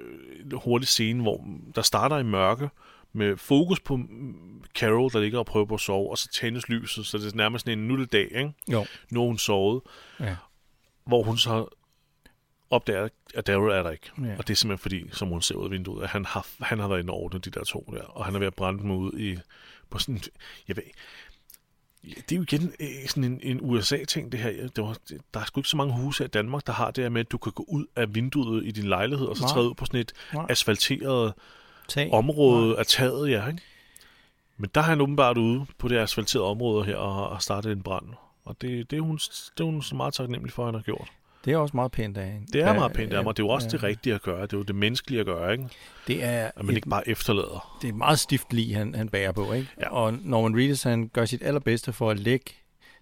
[0.53, 2.69] hurtig scene, hvor der starter i mørke,
[3.13, 6.69] med fokus på mm, Carol, der ligger og prøver på at sove, og så tændes
[6.69, 8.53] lyset, så det er nærmest sådan en nuttedag, ikke?
[8.69, 9.83] jo, har hun sovet,
[10.21, 10.37] ja.
[11.05, 11.67] hvor hun så
[12.71, 14.11] opdager, at Daryl er der ikke.
[14.23, 14.37] Ja.
[14.39, 16.79] Og det er simpelthen fordi, som hun ser ud af vinduet, at han har, han
[16.79, 18.91] har været inde ordne de der to der, og han er ved at brænde dem
[18.91, 19.39] ud i,
[19.91, 20.21] på sådan,
[20.69, 20.83] jeg ved,
[22.05, 24.69] det er jo igen øh, sådan en, en USA-ting, det her.
[24.69, 24.97] Det var,
[25.35, 27.33] der er sgu ikke så mange huse i Danmark, der har det her med, at
[27.33, 29.53] du kan gå ud af vinduet i din lejlighed, og så Nej.
[29.53, 30.47] træde ud på sådan et Nej.
[30.49, 31.33] asfalteret
[31.93, 32.13] Tag.
[32.13, 33.63] område af taget, ja, ikke?
[34.57, 37.83] Men der er han åbenbart ude på det asfalterede område her og har startet en
[37.83, 38.07] brand.
[38.45, 40.83] Og det, det, er hun, det er hun så meget taknemmelig for, at han har
[40.83, 41.09] gjort.
[41.45, 42.47] Det er også meget pænt af hende.
[42.53, 43.37] Det er meget pænt af mig.
[43.37, 43.71] Det er jo også ja.
[43.71, 44.43] det rigtige at gøre.
[44.43, 45.65] Det er jo det menneskelige at gøre, ikke?
[46.07, 47.79] Det er, At man et, ikke bare efterlader.
[47.83, 49.53] det er et meget stift lig, han, han bærer på.
[49.53, 49.69] Ikke?
[49.81, 49.89] Ja.
[49.93, 52.51] Og Norman Reedus, han gør sit allerbedste for at lægge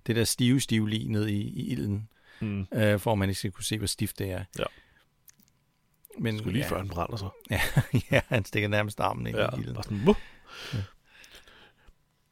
[0.07, 2.09] det der stive, stive lig ned i, i ilden,
[2.42, 2.66] Mm.
[2.74, 4.44] øh, for at man ikke skal kunne se, hvor stift det er.
[4.59, 4.64] Ja.
[6.18, 7.29] Men, Skulle lige ja, før han brænder sig.
[7.51, 7.61] Ja,
[8.12, 9.77] ja, han stikker nærmest armen ind Ja, i ilden.
[9.83, 10.16] sådan, Wuh!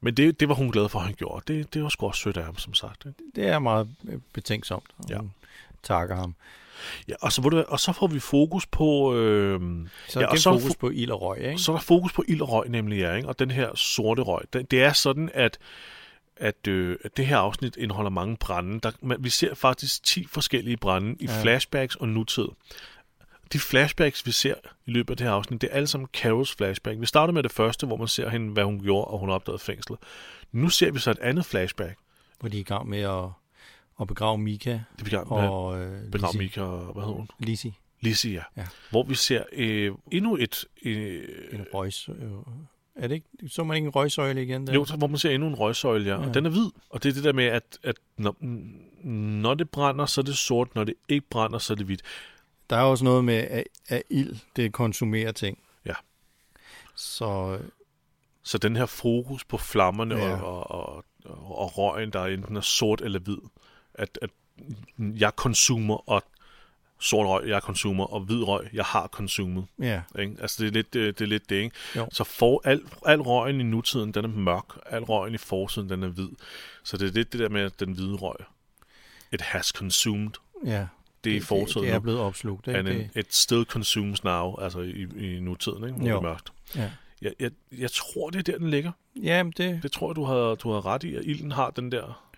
[0.01, 1.53] Men det, det var hun glad for, at han gjorde.
[1.55, 3.07] Det, det var sgu også sødt af ham, som sagt.
[3.07, 3.19] Ikke?
[3.35, 4.85] Det er meget øh, betænksomt.
[5.11, 5.19] Ja.
[5.83, 6.35] takker ham.
[7.09, 9.15] Ja, og, så, du og så får vi fokus på...
[9.17, 9.61] Øh,
[10.09, 11.59] Så Ja, ja, og så er er fokus på ild og røg, ikke?
[11.59, 13.29] Så er der fokus på ild og røg nemlig, ja, ikke?
[13.29, 14.43] og den her sorte røg.
[14.53, 15.59] Det, det er sådan, at,
[16.37, 18.81] at, øh, at det her afsnit indeholder mange brænde.
[18.81, 21.43] Der, man, vi ser faktisk 10 forskellige brænde i Ja.
[21.43, 22.49] flashbacks og nutid.
[23.53, 24.55] De flashbacks, vi ser
[24.87, 27.01] i løbet af det her afsnit, det er alle sammen Carols flashback.
[27.01, 29.59] Vi starter med det første, hvor man ser hende, hvad hun gjorde, og hun opdagede
[29.59, 29.99] fængslet.
[30.53, 31.97] Nu ser vi så et andet flashback.
[32.41, 33.25] Hvor de er i gang med at,
[34.01, 36.39] at begrave Mika Det er i gang med og øh, begrave Lizzie.
[36.39, 37.29] Mika og, hvad hedder hun?
[37.39, 37.73] Lizzie.
[38.01, 38.43] Lizzie, ja.
[38.57, 38.67] Ja.
[38.91, 40.65] Hvor vi ser øh, endnu et...
[40.85, 42.09] Øh, En røgs...
[42.09, 42.15] Øh,
[42.97, 44.67] er det ikke, så man ikke en røgsøjle igen?
[44.67, 44.73] Der?
[44.75, 46.21] Jo, så- hvor man ser endnu en røgsøjle, ja.
[46.21, 46.29] Ja.
[46.29, 46.71] Og den er hvid.
[46.91, 48.37] Og det er det der med, at, at når,
[49.09, 50.75] når det brænder, så er det sort.
[50.75, 52.03] Når det ikke brænder, så er det hvidt.
[52.71, 55.59] Der er også noget med, at, at ild, det konsumerer ting.
[55.85, 55.95] Ja.
[56.95, 57.59] Så
[58.43, 60.41] Så den her fokus på flammerne ja.
[60.41, 63.39] Og, og, og, og røgen, der enten er sort eller hvid.
[63.95, 64.31] At, at
[64.99, 66.23] jeg konsumer, og
[67.01, 69.67] sort røg, jeg konsumer, og hvid røg, jeg har konsumet.
[69.79, 70.37] ja, Ikke?
[70.41, 71.77] Altså, det er lidt det, det, er lidt det ikke?
[71.97, 72.09] Jo.
[72.13, 74.65] Så for, al, al røgen i nutiden, den er mørk.
[74.87, 76.29] Al røgen i fortiden, den er hvid.
[76.85, 78.37] Så det er lidt det der med at den hvide røg.
[79.33, 80.31] It has consumed.
[80.67, 80.87] ja.
[81.25, 82.67] Det er i det, fortiden det er blevet opslugt.
[82.69, 82.79] Ikke?
[82.79, 85.95] And Det, it still consumes now, altså i, i nutiden, ikke?
[85.97, 86.17] Hvor det Jo.
[86.19, 86.53] er mørkt.
[86.77, 86.91] ja.
[87.23, 88.93] Jeg, jeg, jeg tror, det er der, den ligger.
[89.23, 91.71] ja, men det, Det tror jeg, du har, du har ret i, at ilden har
[91.71, 92.31] den der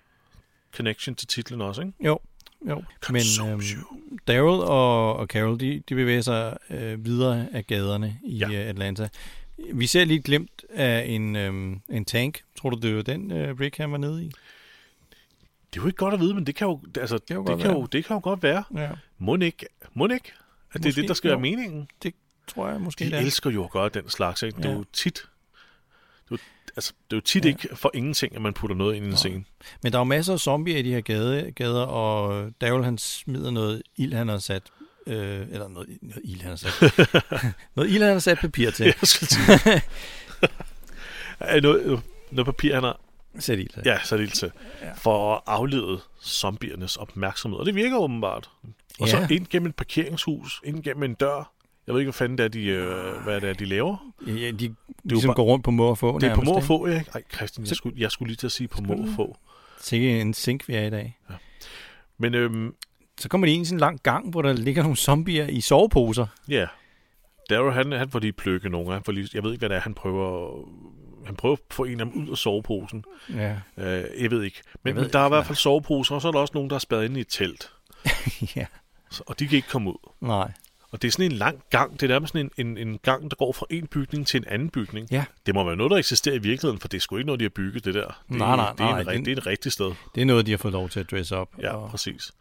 [0.77, 1.93] connection til titlen også, ikke?
[2.05, 2.19] jo,
[2.69, 2.75] jo.
[2.75, 4.17] Men Consumes øhm, you.
[4.27, 8.49] Daryl og, og Carol, de, de bevæger sig øh, videre af gaderne i Ja.
[8.51, 8.59] ja.
[8.59, 9.09] Atlanta.
[9.75, 12.41] Vi ser lige et glimt af en, øhm, en tank.
[12.59, 14.31] Tror du, det var den, øh, Rick han var nede i?
[15.73, 17.49] Det er jo ikke godt at vide, men det kan jo, altså, det, jo det,
[17.49, 17.73] kan, være.
[17.73, 18.65] jo, det kan jo godt være.
[18.77, 18.91] Ja.
[19.19, 19.67] Må ikke?
[19.95, 20.33] Må ikke?
[20.73, 21.35] At det er Måske, det, der skal jo.
[21.35, 21.89] være meningen.
[22.03, 22.15] Det
[22.47, 23.21] tror jeg måske, De det er.
[23.23, 24.43] elsker jo at gøre den slags.
[24.43, 24.57] Ikke?
[24.57, 24.75] Det er Ja.
[24.77, 25.15] jo tit...
[25.15, 26.39] Det er jo,
[26.77, 27.49] altså, det er jo tit Ja.
[27.51, 27.55] ja.
[27.55, 29.45] ikke for ingenting, at man putter noget ind i en scene.
[29.83, 32.99] Men der er jo masser af zombier i de her gade, gader, og Daryl han
[32.99, 34.63] smider noget ild, han har sat.
[35.07, 36.73] Øh, eller noget, noget ild, han har sat.
[37.77, 38.85] noget ild, han har sat papir til.
[38.87, 39.83] Jeg skulle sige.
[41.63, 43.01] Noget, noget papir, han har
[43.39, 43.83] Sæt ild til.
[43.85, 44.51] ja, sat ild til,
[44.83, 44.93] Ja.
[44.93, 47.59] for at aflede zombiernes opmærksomhed.
[47.61, 48.51] Og det virker åbenbart.
[49.01, 49.27] Og Ja.
[49.27, 51.53] så ind gennem et parkeringshus, ind gennem en dør.
[51.87, 54.13] Jeg ved ikke, hvad fanden det er, de, øh, hvad det er, de laver.
[54.27, 56.19] Ja, de ligesom bare- går rundt på må og få.
[56.19, 57.11] Det er på må nærmest, få, ikke?
[57.15, 59.07] Ej, Christian, jeg skulle, jeg skulle lige til at sige på må du?
[59.17, 59.27] få.
[59.27, 59.85] ikke?
[59.85, 61.19] Sikke en sink, vi er i dag.
[62.19, 62.75] Men øhm,
[63.21, 65.61] Så kommer de ind i sådan en lang gang, hvor der ligger nogle zombier i
[65.61, 66.27] soveposer.
[66.49, 66.67] ja,
[67.51, 68.93] Darrow, han, han får lige pløkke nogle.
[68.93, 70.51] Han får lige, jeg ved ikke, hvad det er, han prøver...
[71.27, 73.05] Han prøver at få en af dem ud af soveposen.
[73.35, 73.57] Ja.
[73.77, 74.63] Øh, jeg ved ikke.
[74.83, 76.71] Men, ved men der er i hvert fald soveposer, og så er der også nogen,
[76.71, 77.71] der er spadet inde i et telt.
[78.57, 78.67] ja.
[79.11, 80.11] Så, og de kan ikke komme ud.
[80.21, 80.53] Nej.
[80.93, 81.93] Og det er sådan en lang gang.
[81.93, 84.45] Det er nærmest sådan en, en, en gang, der går fra en bygning til en
[84.49, 85.09] anden bygning.
[85.11, 85.25] Ja.
[85.47, 87.45] Det må være noget, der eksisterer i virkeligheden, for det er sgu ikke noget, de
[87.45, 88.07] har bygget, det der.
[88.29, 89.25] Det, Nej, nej, det, er, nej, en, den- den...
[89.25, 89.93] det er et rigtigt sted.
[90.15, 91.49] Det er noget, de har fået lov til at dresse op.
[91.61, 92.33] Ja, og, præcis.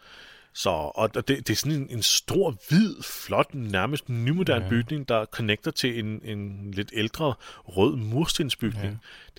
[0.53, 4.69] Så, og det, det er sådan en, en stor, hvid, flot, nærmest nymoderne Ja.
[4.69, 7.33] bygning, der connecter til en, en lidt ældre
[7.65, 8.85] rød murstensbygning.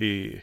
[0.00, 0.04] Ja.
[0.04, 0.40] Det,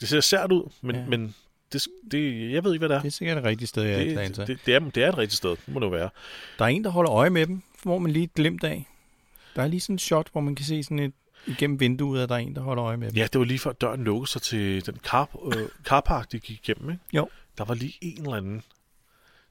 [0.00, 1.04] det ser sært ud, men, Ja.
[1.06, 1.34] men
[1.72, 3.00] det, det, jeg ved ikke, hvad det er.
[3.00, 4.40] det er sikkert et rigtigt sted i Atlanta.
[4.40, 6.10] det, det, det, er, det er et rigtigt sted, det må det være.
[6.58, 8.86] Der er en, der holder øje med dem, hvor man lige et glimt af.
[9.56, 11.12] Der er lige sådan et shot, hvor man kan se sådan et
[11.46, 13.16] igennem vinduet, at der er en, der holder øje med dem.
[13.16, 16.60] Ja, det var lige før døren lukkede sig til den car, øh, carpark, de gik
[16.68, 16.90] igennem.
[16.90, 17.02] Ikke?
[17.12, 17.28] Jo.
[17.58, 18.62] Der var lige en eller anden,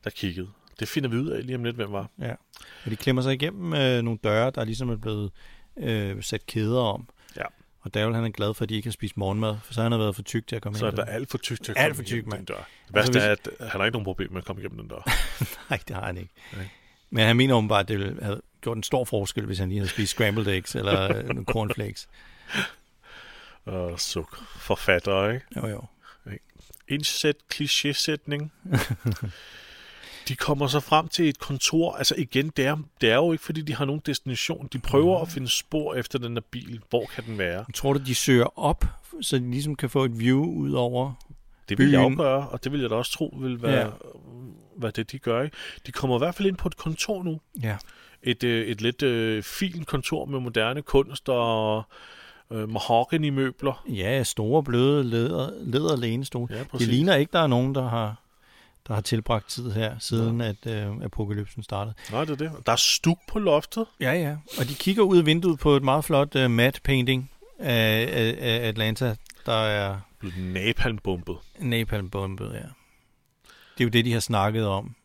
[0.03, 0.47] der kiggede.
[0.79, 2.09] Det finder vi ud af lige om lidt, hvem var.
[2.21, 2.31] Ja.
[2.85, 5.31] Og de klemmer sig igennem øh, nogle døre, der ligesom er blevet
[5.77, 7.09] øh, sat kæder om.
[7.37, 7.41] Ja.
[7.81, 9.89] Og Daryl han er glad for, at de ikke har spist morgenmad, for så har
[9.89, 10.97] han været for tyk til at komme Så er ind.
[10.97, 11.11] der der.
[11.11, 12.55] alt for tyk til at Alt for tyk, den dør.
[12.87, 14.87] Det værste Altså, er, at han har ikke nogen problem med at komme igennem den
[14.87, 15.09] dør.
[15.69, 16.29] Nej, det har han ikke.
[16.53, 16.67] Nej.
[17.09, 19.79] Men han mener åbenbart, at det ville have gjort en stor forskel, hvis han lige
[19.79, 22.07] havde spist scrambled eggs eller øh, nogle cornflakes.
[23.65, 24.37] Og suk.
[24.55, 25.45] Forfatter, ikke?
[25.55, 25.83] Jo, jo.
[26.87, 28.47] Indsæt klichésætning.
[30.27, 31.93] de kommer så frem til et kontor.
[31.95, 34.69] Altså igen, det er, det er jo ikke, fordi de har nogen destination.
[34.73, 36.79] De prøver at finde spor efter den der bil.
[36.89, 37.65] Hvor kan den være?
[37.75, 38.85] Tror du, de søger op,
[39.21, 41.11] så de ligesom kan få et view ud over?
[41.69, 42.11] Det vil jeg Byen.
[42.11, 43.87] afgøre, og det vil jeg da også tro vil være, Ja.
[44.77, 45.41] hvad det de gør.
[45.43, 45.55] Ikke?
[45.85, 47.39] De kommer i hvert fald ind på et kontor nu.
[47.63, 47.77] Ja.
[48.23, 51.83] Et, øh, et lidt øh, fint kontor med moderne kunst og
[52.51, 53.83] øh, mahogany-møbler.
[53.89, 56.47] Ja, store, bløde leder, leder lænestol.
[56.51, 58.15] Ja, Det ligner ikke, der er nogen, der har,
[58.87, 61.95] der har tilbragt tid her, siden at øh, apokalypsen startede.
[62.11, 62.65] Nej, det er det.
[62.65, 63.85] Der er stuk på loftet.
[63.99, 64.37] Ja, ja.
[64.59, 68.37] Og de kigger ud af vinduet på et meget flot uh, matte painting af, af,
[68.39, 69.15] af Atlanta,
[69.45, 71.35] der er Blevet napalmbumpet.
[71.59, 72.57] napalm-bombet, ja.
[73.77, 74.95] Det er jo det, de har snakket om,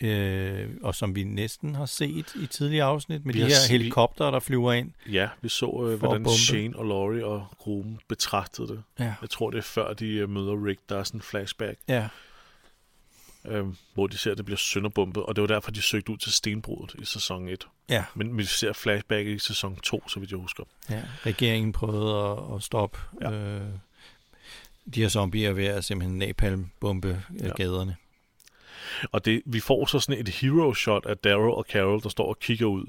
[0.00, 3.70] øh, og som vi næsten har set i tidligere afsnit, med Vi de her set-
[3.70, 4.90] helikopter, der flyver ind.
[5.12, 6.28] Ja, vi så, øh, hvordan.
[6.28, 8.82] Shane og Laurie og gruppen betragtede det.
[8.98, 9.14] Ja.
[9.20, 10.80] Jeg tror, det er før de øh, møder Rick.
[10.88, 12.08] Der er sådan en flashback, Ja,
[13.46, 15.22] øh, hvor de ser, at det bliver sønderbumpet.
[15.22, 17.66] Og det var derfor, de søgte ud til stenbruddet i sæson 1.
[17.88, 20.64] ja, Men vi ser flashback i sæson 2, så vidt jeg husker.
[20.90, 21.02] ja.
[21.26, 23.30] Regeringen prøvede at, at stoppe ja.
[23.30, 23.36] Ja.
[23.36, 23.62] øh,
[24.94, 27.48] de her zombier ved at simpelthen napalm-bombe øh, Ja.
[27.56, 27.96] gaderne.
[29.12, 32.28] Og det, vi får så sådan et hero shot af Daryl og Carol, der står
[32.28, 32.84] og kigger ud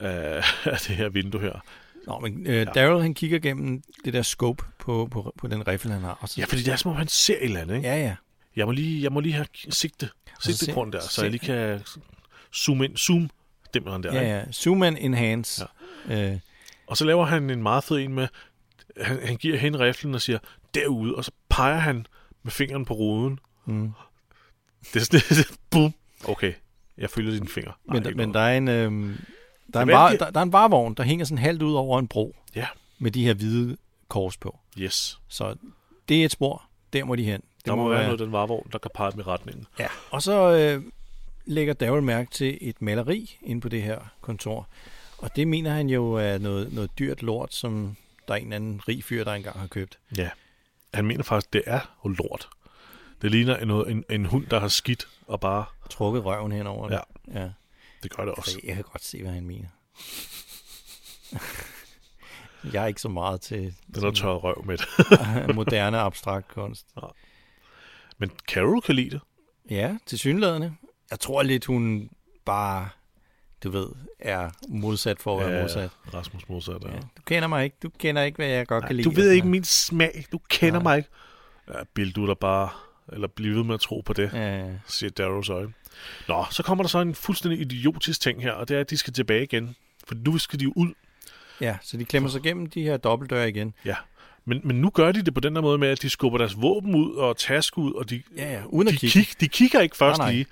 [0.00, 0.36] af,
[0.72, 1.64] af det her vindue her.
[2.06, 5.92] Nå, men øh, Daryl han kigger gennem det der scope på, på, på den rifle,
[5.92, 6.18] han har.
[6.20, 7.88] Og så, Ja, fordi det er som om, han ser et eller andet, ikke?
[7.88, 8.16] Ja, ja.
[8.56, 11.30] Jeg må lige, jeg må lige have sigte, så sigte se- grund der, så jeg
[11.30, 11.80] lige kan
[12.54, 12.96] zoome ind.
[12.96, 13.30] Zoom,
[13.74, 14.52] dem han der, Ja, ja.
[14.52, 15.66] Zoom and enhance.
[16.08, 16.32] Ja.
[16.32, 16.38] Øh,
[16.86, 18.28] Og så laver han en meget fed en med,
[19.00, 20.38] han, han giver hende riflen og siger,
[20.74, 22.06] derude, og så peger han
[22.42, 23.38] med fingeren på ruden.
[23.64, 23.92] mm.
[24.94, 25.94] Det er sådan, boom.
[26.24, 26.52] Okay,
[26.98, 27.72] jeg følger dine fingre.
[27.84, 28.34] Nej, Men, ikke men noget.
[28.34, 29.16] der er en, øhm,
[29.72, 31.74] der, er en var, de- der, der er en varevogn, der hænger sådan halvt ud
[31.74, 32.66] over en bro Ja,
[32.98, 33.76] med de her hvide
[34.08, 34.58] kors på.
[34.78, 35.20] yes.
[35.28, 35.56] Så
[36.08, 36.62] det er et spor.
[36.92, 37.40] Der må de hen.
[37.66, 39.66] Det Der må, må være noget den varevogn, der kan pege dem i retningen.
[39.78, 39.86] Ja.
[40.10, 40.82] Og så øh,
[41.44, 44.68] lægger Daryl mærke til et maleri inde på det her kontor.
[45.18, 47.96] Og det mener han jo er noget, noget dyrt lort, som
[48.28, 49.98] der er en anden rig fyr, der engang har købt.
[50.16, 50.30] Ja.
[50.94, 52.48] Han mener faktisk, det er jo lort.
[53.22, 55.64] Det ligner en, en, en hund, der har skidt og bare...
[55.90, 57.00] Trukket røven henover det.
[57.34, 57.40] Ja.
[57.40, 57.50] ja.
[58.02, 58.50] Det gør det også.
[58.50, 59.68] Så jeg kan godt se, hvad han mener.
[62.72, 65.54] jeg er ikke så meget til Den er tørret røv med det.
[65.56, 66.86] moderne abstrakt kunst.
[68.18, 69.20] Men Carol kan lide det.
[69.70, 70.74] Ja, til synlædende.
[71.10, 72.10] Jeg tror lidt, hun
[72.44, 72.88] bare
[73.64, 75.90] du ved, er modsat for at være modsat.
[76.14, 76.90] Rasmus modsat, ja.
[76.90, 76.96] Ja.
[76.96, 77.76] Du kender mig ikke.
[77.82, 79.04] Du kender ikke, hvad jeg godt Nej, kan lide.
[79.04, 80.24] du ved ikke min smag.
[80.32, 80.82] Du kender Nej.
[80.82, 81.08] mig ikke.
[81.68, 82.68] Ja, Bill, du er der bare...
[83.12, 84.30] Eller bliv ved med at tro på det.
[84.32, 85.68] Ja, siger Darrows øje.
[86.28, 88.96] Nå, så kommer der så en fuldstændig idiotisk ting her, og det er, at de
[88.96, 89.76] skal tilbage igen.
[90.08, 90.92] For nu skal de ud.
[91.60, 93.74] ja, så de klemmer sig gennem de her dobbeltdøre igen.
[93.84, 93.96] Ja.
[94.48, 96.60] Men, men nu gør de det på den der måde med, at de skubber deres
[96.62, 99.24] våben ud og taske ud, og de, Ja, ja, uden at de, kigge.
[99.24, 100.32] kig, de kigger ikke først Nej, nej.
[100.34, 100.46] lige.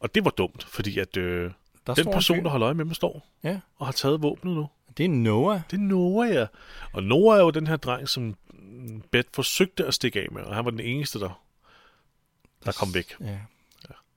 [0.00, 1.50] Og det var dumt, fordi at øh,
[1.86, 4.68] Der den person, der holder øje med dem, står Ja, og har taget våbnet nu.
[4.96, 5.60] det er Noah.
[5.70, 6.46] Det er Noah, ja.
[6.92, 10.42] Og Noah er jo den her dreng, som mm, Beth forsøgte at stikke af med,
[10.42, 11.42] og han var den eneste, der,
[12.64, 13.14] der kom væk.
[13.20, 13.38] Ja.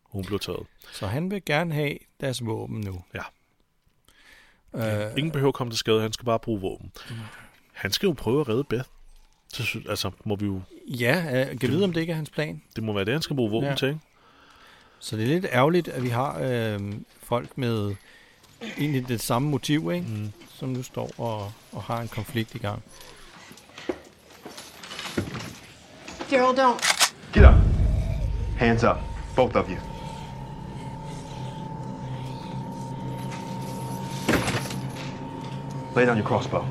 [0.04, 0.64] Hun blev taget.
[0.92, 3.04] Så han vil gerne have deres våben nu.
[3.14, 3.22] Ja.
[5.08, 6.92] Øh, Ingen behøver at komme til skade, han skal bare bruge våben.
[7.74, 8.90] Han skal jo prøve at redde Beth.
[9.54, 12.62] Så, altså, må vi jo, ja, øh, kan vide, om det ikke er hans plan.
[12.76, 13.76] det må være det, han skal bruge våben ja.
[13.76, 14.00] til, ikke?
[15.00, 17.96] Så det er lidt ærgerligt, at vi har øh, folk med
[18.78, 20.08] egentlig det samme motiv, ikke?
[20.08, 20.32] Mm.
[20.56, 22.84] som nu står og, og har en konflikt i gang.
[26.32, 26.80] Daryl, don't.
[27.34, 27.56] Get up.
[28.58, 28.98] Hands up.
[29.36, 29.78] Both of you.
[35.96, 36.66] Lay down your crossbow.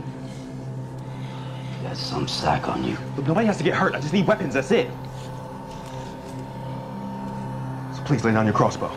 [1.82, 2.96] Got some sack on you.
[3.16, 3.94] Look, nobody has to get hurt.
[3.94, 4.54] I just need weapons.
[4.54, 4.90] That's it.
[7.94, 8.90] So please lay down your crossbow.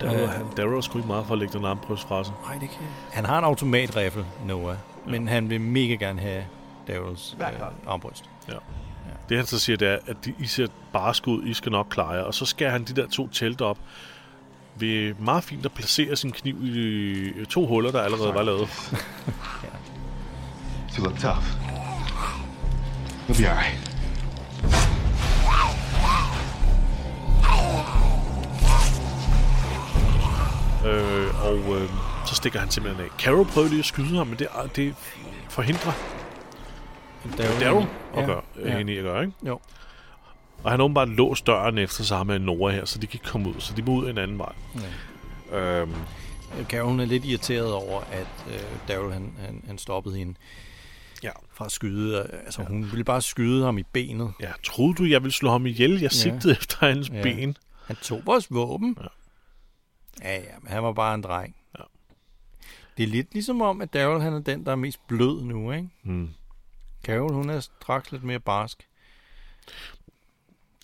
[0.00, 0.28] Darrow, Øh.
[0.28, 2.34] han, er sgu ikke meget for at lægge den armbryst fra sig.
[2.46, 2.78] Nej, det kan
[3.12, 5.10] Han har en automatrifle, Noah, ja.
[5.10, 6.44] men han vil mega gerne have
[6.88, 7.46] Daryls øh,
[7.86, 8.30] armbryst.
[9.28, 11.86] Det han så siger, det er, at de, I ser bare skud, I skal nok
[11.90, 12.22] klare jer.
[12.22, 13.78] Og så skærer han de der to telte op
[14.78, 18.68] ved meget fint at placere sin kniv i to huller, der allerede var lavet.
[20.98, 21.44] You look tough.
[23.28, 23.96] You'll be all right.
[30.86, 31.90] Øh, og øh,
[32.26, 33.10] så stikker han simpelthen af.
[33.18, 34.94] Carol prøver lige at skyde ham, men det, det
[35.50, 35.92] forhindrer
[37.38, 37.86] Daryl, Darrow
[38.16, 38.42] at gøre.
[38.64, 38.78] Ja.
[38.78, 39.34] hende i at gøre, ikke?
[39.46, 39.60] Jo.
[40.62, 43.48] Og han åbenbart låst døren efter sig med Nora her, så de kan ikke komme
[43.48, 44.52] ud, så de må ud en anden vej.
[45.50, 45.80] Ja.
[45.80, 45.94] Øhm,
[46.62, 50.34] Carol hun er lidt irriteret over, at øh, Daryl han, han, han stoppede hende
[51.22, 51.30] ja.
[51.52, 52.22] fra at skyde.
[52.44, 52.68] Altså, ja.
[52.68, 54.32] hun ville bare skyde ham i benet.
[54.40, 56.00] ja, troede du, jeg ville slå ham ihjel?
[56.00, 57.22] Jeg sigtede efter hans Ja.
[57.22, 57.56] ben.
[57.86, 58.98] Han tog vores våben.
[59.00, 59.06] Ja.
[60.22, 61.56] Ja, ja, men han var bare en dreng.
[61.78, 61.82] Ja.
[62.96, 65.72] Det er lidt ligesom om, at Daryl han er den, der er mest blød nu,
[65.72, 65.88] ikke?
[66.02, 66.28] Mm.
[67.04, 68.88] Carol, hun er straks lidt mere barsk.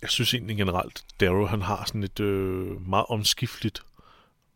[0.03, 3.83] Jeg synes egentlig generelt, Darrow han har sådan et øh, meget omskifteligt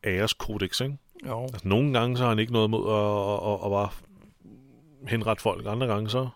[0.05, 0.97] æreskodex, ikke?
[1.27, 1.43] Jo.
[1.43, 3.89] Altså, nogle gange så har han ikke noget mod at, at, at, at bare
[5.09, 5.67] henrette folk.
[5.67, 6.29] Andre gange så,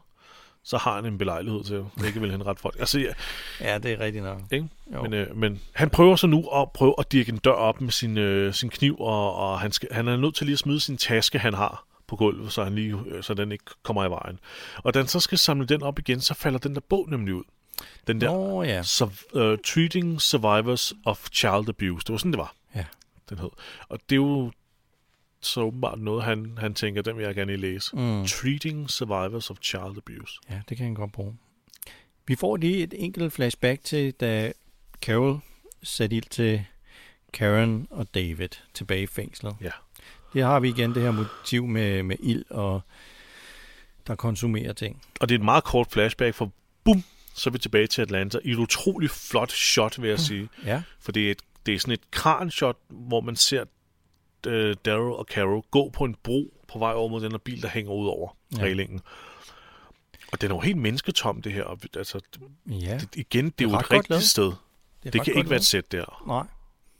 [0.63, 2.77] så har han en belejlighed til at ikke vil henrette folk.
[2.79, 3.13] Altså, ja,
[3.61, 4.41] Ja, det er rigtigt nok.
[4.53, 4.69] ikke?
[4.95, 5.03] Jo.
[5.03, 7.91] Men, øh, men han prøver så nu at prøve at dirke en dør op med
[7.91, 10.81] sin, øh, sin kniv, og, og han, skal, han er nødt til lige at smide
[10.81, 14.11] sin taske, han har på gulvet, så, han lige, øh, så den ikke kommer i
[14.11, 14.39] vejen.
[14.77, 17.35] Og da han så skal samle den op igen, så falder den der bog nemlig
[17.35, 17.45] ud.
[18.07, 18.83] Den der Nå, ja.
[18.83, 22.05] Su- uh, Treating Survivors of Child Abuse.
[22.07, 22.85] Det var sådan, det var, Ja.
[23.29, 23.49] den hed.
[23.89, 24.53] Og det er jo
[25.41, 27.97] så åbenbart noget, han, han tænker, den vil jeg gerne læse.
[27.97, 28.27] Mm.
[28.27, 30.33] Treating Survivors of Child Abuse.
[30.51, 31.37] Ja, det kan han godt bruge.
[32.27, 34.53] Vi får lige et enkelt flashback til, da
[35.03, 35.41] Carol
[35.83, 36.65] satte ild til
[37.33, 39.57] Karen og David tilbage i fængslet.
[39.61, 39.71] Ja.
[40.35, 42.81] Det har vi igen det her motiv med, med ild og
[44.07, 45.03] der konsumerer ting.
[45.21, 46.53] Og det er et meget kort flashback, for
[46.85, 47.05] bum,
[47.41, 48.39] så er vi tilbage til Atlanta.
[48.45, 50.49] I et utroligt flot shot, vil jeg sige.
[50.65, 53.65] Ja, For det er, et, det er sådan et kranshot, hvor man ser
[54.47, 54.53] uh,
[54.85, 57.69] Daryl og Carol gå på en bro på vej over mod den her bil, der
[57.69, 58.63] hænger ud over Ja.
[58.63, 59.01] reglingen.
[60.33, 61.63] Og den er jo helt mennesketom, det her.
[61.65, 62.21] Og Altså,
[62.67, 62.99] ja.
[62.99, 64.23] det, igen, det er, Det er jo et rigtigt lavet.
[64.25, 64.53] sted.
[65.03, 65.67] Det, ret kan ikke være et lavet.
[65.67, 66.23] sæt der.
[66.27, 66.47] Nej.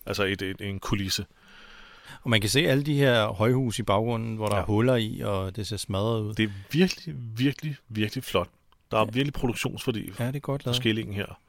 [0.07, 1.27] Altså et, et, en kulisse.
[2.23, 4.61] Og man kan se alle de her højhus i baggrunden, hvor der Ja.
[4.63, 6.35] er huller i, og det ser smadret ud.
[6.35, 8.49] Det er virkelig, virkelig, virkelig flot.
[8.91, 9.11] Der er ja.
[9.13, 10.77] virkelig produktionsværdi Ja, det er godt lavet.
[10.77, 11.41] skillingen her.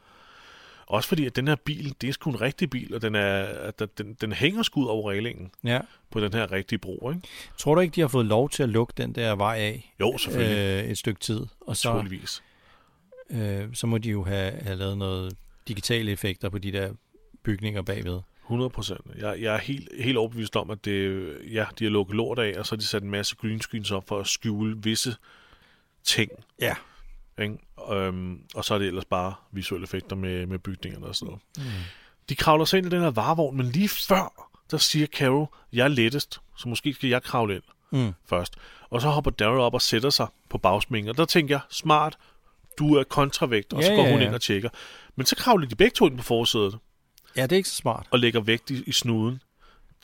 [0.88, 3.44] Også fordi, at den her bil, det er sgu en rigtig bil, og den, er,
[3.44, 5.80] at den- den, hænger skud over reglingen Ja.
[6.12, 7.28] på den her rigtige bro, ikke?
[7.58, 10.18] Tror du ikke, de har fået lov til at lukke den der vej af Jo,
[10.18, 10.84] selvfølgelig.
[10.86, 11.46] øh, et stykke tid?
[11.62, 12.04] Og så,
[13.30, 16.94] øh, så må de jo have, have lavet noget digitale effekter på de der
[17.44, 18.20] bygninger bagved.
[18.44, 19.02] 100 procent.
[19.18, 22.60] Jeg, jeg er helt, helt overbevist om, at det, ja, de har lukket lort af,
[22.60, 25.16] og så har de sat en masse green screens op for at skjule visse
[26.04, 26.32] ting.
[26.62, 26.76] Ja.
[27.40, 27.58] Ikke?
[27.92, 31.42] Øhm, og så er det ellers bare visuelle effekter med, med bygningerne og sådan noget.
[31.58, 31.64] Mm.
[32.30, 35.84] De kravler sig ind i den her varevogn, men lige før, der siger Carol, jeg
[35.84, 37.64] er lettest, så måske skal jeg kravle ind
[37.94, 38.12] Mm.
[38.26, 38.56] først.
[38.90, 42.18] Og så hopper Daryl op og sætter sig på bagsmængen, og der tænker jeg, smart,
[42.80, 44.26] du er kontravægt, og Ja, så går ja, hun ja.
[44.26, 44.70] ind og tjekker.
[45.16, 46.78] Men så kravler de begge to ind på forsædet.
[47.36, 48.08] Ja, det er ikke så smart.
[48.12, 49.42] og lægger vægt i, i snuden.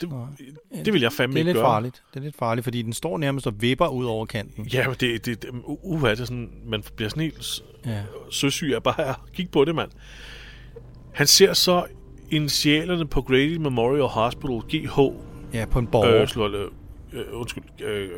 [0.00, 0.82] Det, Nej.
[0.84, 1.64] det vil jeg fandme Det er ikke lidt gøre.
[1.64, 2.02] farligt.
[2.14, 4.66] Det er lidt farligt, fordi den står nærmest og vipper ud over kanten.
[4.66, 8.02] Ja, det, det, det uh, uh, det er sådan, man bliver sådan helt Ja.
[8.30, 9.90] søsyg af bare at kigge på det, mand.
[11.14, 11.84] Han ser så
[12.30, 14.98] initialerne på Grady Memorial Hospital, GH,
[15.54, 16.06] Ja, på en borg.
[16.06, 16.48] øh, slå,
[17.12, 18.10] øh, undskyld, øh,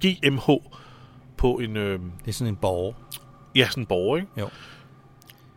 [0.00, 0.50] GMH
[1.36, 2.94] på en, øh, Det er sådan en borg.
[3.54, 4.28] ja, sådan en borger, ikke?
[4.38, 4.48] Jo.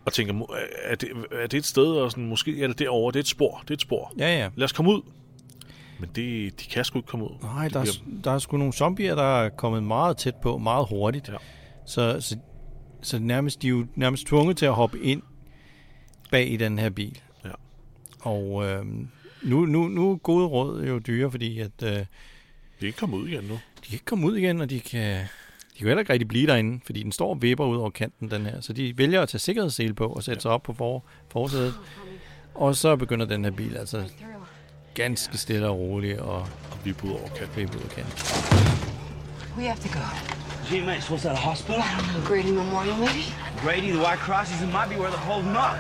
[0.06, 0.46] Og tænker,
[0.84, 3.28] er det, er det et sted, og sådan, måske er det derovre, det er et
[3.28, 4.14] spor, det er et spor.
[4.18, 4.50] Ja, ja.
[4.56, 5.02] Lad os komme ud.
[6.00, 7.36] Men det, de kan sgu ikke komme ud.
[7.44, 10.36] Nej, Det der er, bliver- der er sgu nogle zombier, der er kommet meget tæt
[10.36, 11.28] på, meget hurtigt.
[11.30, 11.34] Ja.
[11.86, 12.38] Så, så,
[13.02, 15.22] så nærmest, de er jo nærmest tvunget til at hoppe ind
[16.32, 17.22] bag i den her bil.
[17.46, 17.50] Ja.
[18.20, 19.08] Og øhm,
[19.44, 22.06] nu, nu, nu er gode råd jo dyre, fordi at, øh, de De
[22.80, 23.60] kan ikke komme ud igen nu.
[23.84, 25.22] kan ikke komme ud igen, og de kan,
[25.76, 28.32] de kan heller ikke rigtig blive derinde, fordi den står og vipper ud over kanten,
[28.32, 28.62] den her.
[28.62, 31.74] Så de vælger at tage sikkerhedssele på og sætte sig op på for, forsædet.
[32.56, 34.04] Og så begynder den her bil altså
[34.94, 36.38] ganske stille og roligt og
[36.72, 37.58] Og vi er på ud over kanten.
[37.58, 38.14] vippe ud af kanten.
[39.58, 40.06] We have to go.
[40.70, 41.80] Gee, mate, supposed to at a hospital?
[41.80, 43.24] I don't know, Grady Memorial, maybe?
[43.64, 45.76] Grady, the White Crosses, it might be where they're holding up.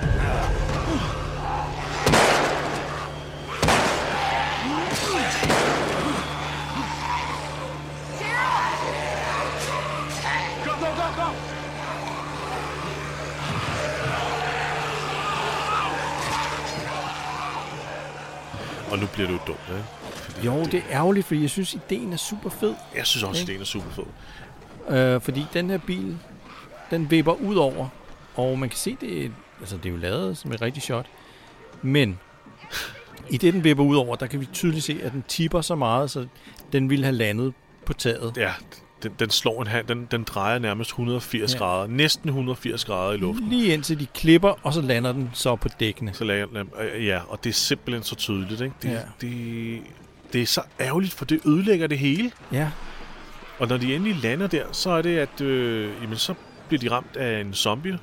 [18.91, 20.45] Og nu bliver det jo dumt, ikke?
[20.47, 22.75] Jo, det er ærgerligt, fordi jeg synes, ideen er super fed.
[22.95, 23.53] Jeg synes også, Ikke?
[23.53, 24.97] det er super fed.
[24.97, 26.17] Øh, fordi den her bil,
[26.91, 27.87] den vipper ud over,
[28.35, 31.05] og man kan se, det altså det er jo lavet som et rigtigt shot.
[31.81, 32.19] Men
[33.29, 35.75] i det, den vipper ud over, der kan vi tydeligt se, at den tipper så
[35.75, 36.27] meget, så
[36.71, 37.53] den ville have landet
[37.85, 38.33] på taget.
[38.37, 38.53] Ja,
[39.09, 41.57] den, den slår en hand, den, den drejer nærmest 180 Ja.
[41.57, 41.87] grader.
[41.87, 43.49] Næsten 180 grader i luften.
[43.49, 46.13] Lige indtil de klipper, og så lander den så på dækkene.
[46.13, 46.45] Så lader,
[46.95, 48.75] øh, ja, og det er simpelthen så tydeligt, ikke?
[48.81, 48.99] Det, Ja.
[49.21, 49.81] det,
[50.33, 52.31] det er så ærgerligt, for det ødelægger det hele.
[52.51, 52.69] Ja,
[53.59, 56.33] Og når de endelig lander der, så er det, at øh, jamen, så
[56.67, 57.99] bliver de ramt af en zombie.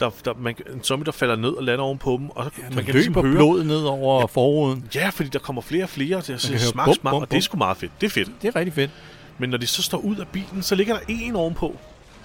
[0.00, 2.30] Der, der, man, en zombie, der falder ned og lander ovenpå dem.
[2.30, 4.24] Og så, ja man man kan løber ligesom høre, blod ned over ja.
[4.24, 4.84] forruden.
[4.94, 7.22] Ja, fordi der kommer flere og flere til at kan sige høre bum, smak, bum,
[7.22, 7.40] og det er bum.
[7.40, 7.92] sgu meget fedt.
[8.00, 8.30] Det er fedt.
[8.42, 8.90] Det er rigtig fedt.
[9.38, 11.76] Men når de så står ud af bilen, så ligger der en ovenpå.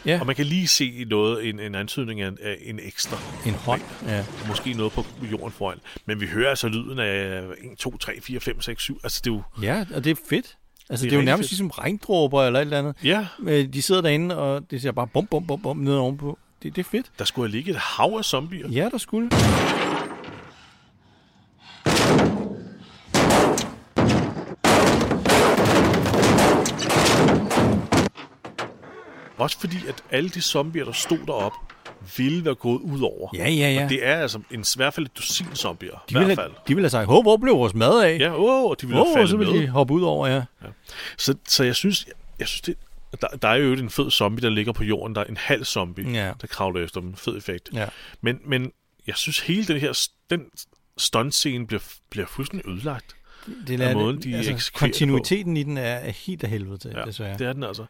[0.05, 3.17] Ja, Og man kan lige se noget, en, en antydning af en, af en ekstra.
[3.45, 3.81] en hånd.
[4.07, 4.25] Ja.
[4.47, 5.77] Måske noget på jorden foran.
[6.05, 8.99] Men vi hører altså lyden af 1, 2, 3, 4, 5, 6, 7.
[9.03, 9.41] Altså det er jo...
[9.61, 10.57] ja, og det er fedt.
[10.89, 11.51] Altså, Det er det er jo nærmest fedt.
[11.51, 12.95] ligesom regndråber eller et eller andet.
[13.03, 16.37] Ja, Øh, De sidder derinde, og det ser bare bum, bum, bum, bum ned ovenpå.
[16.63, 17.11] Det, det er fedt.
[17.19, 18.67] der skulle have ligget et hav af zombier.
[18.69, 19.29] Ja, der skulle.
[29.37, 31.53] Også fordi, at alle de zombier, der stod derop,
[32.17, 33.29] ville være gået ud over.
[33.35, 33.83] Ja, ja, ja.
[33.83, 35.91] Og det er altså en, i hvert fald et dusin zombier.
[35.91, 36.51] De I hvert ville, fald.
[36.51, 38.19] have, de ville have sagt, hvor blev vores mad af?
[38.19, 39.61] Ja, åh, oh, de ville have Åh, faldet så ville med.
[39.61, 40.43] de hoppe ud over, ja.
[41.17, 42.05] Så, så jeg synes,
[42.39, 42.75] jeg synes det,
[43.21, 45.15] der, der er jo en fed zombie, der ligger på jorden.
[45.15, 46.31] Der er en halv zombie, Ja.
[46.41, 47.15] der kravler efter dem.
[47.15, 47.69] Fed effekt.
[47.73, 47.87] ja.
[48.21, 48.71] Men, men
[49.07, 50.41] jeg synes, hele den her den
[50.97, 53.15] stuntscene bliver, bliver fuldstændig ødelagt.
[53.67, 54.79] Det Af er, måden, de eksekverer det på.
[54.79, 57.37] kontinuiteten i den er, er helt af helvede til, ja, desværre.
[57.37, 57.85] det er den altså.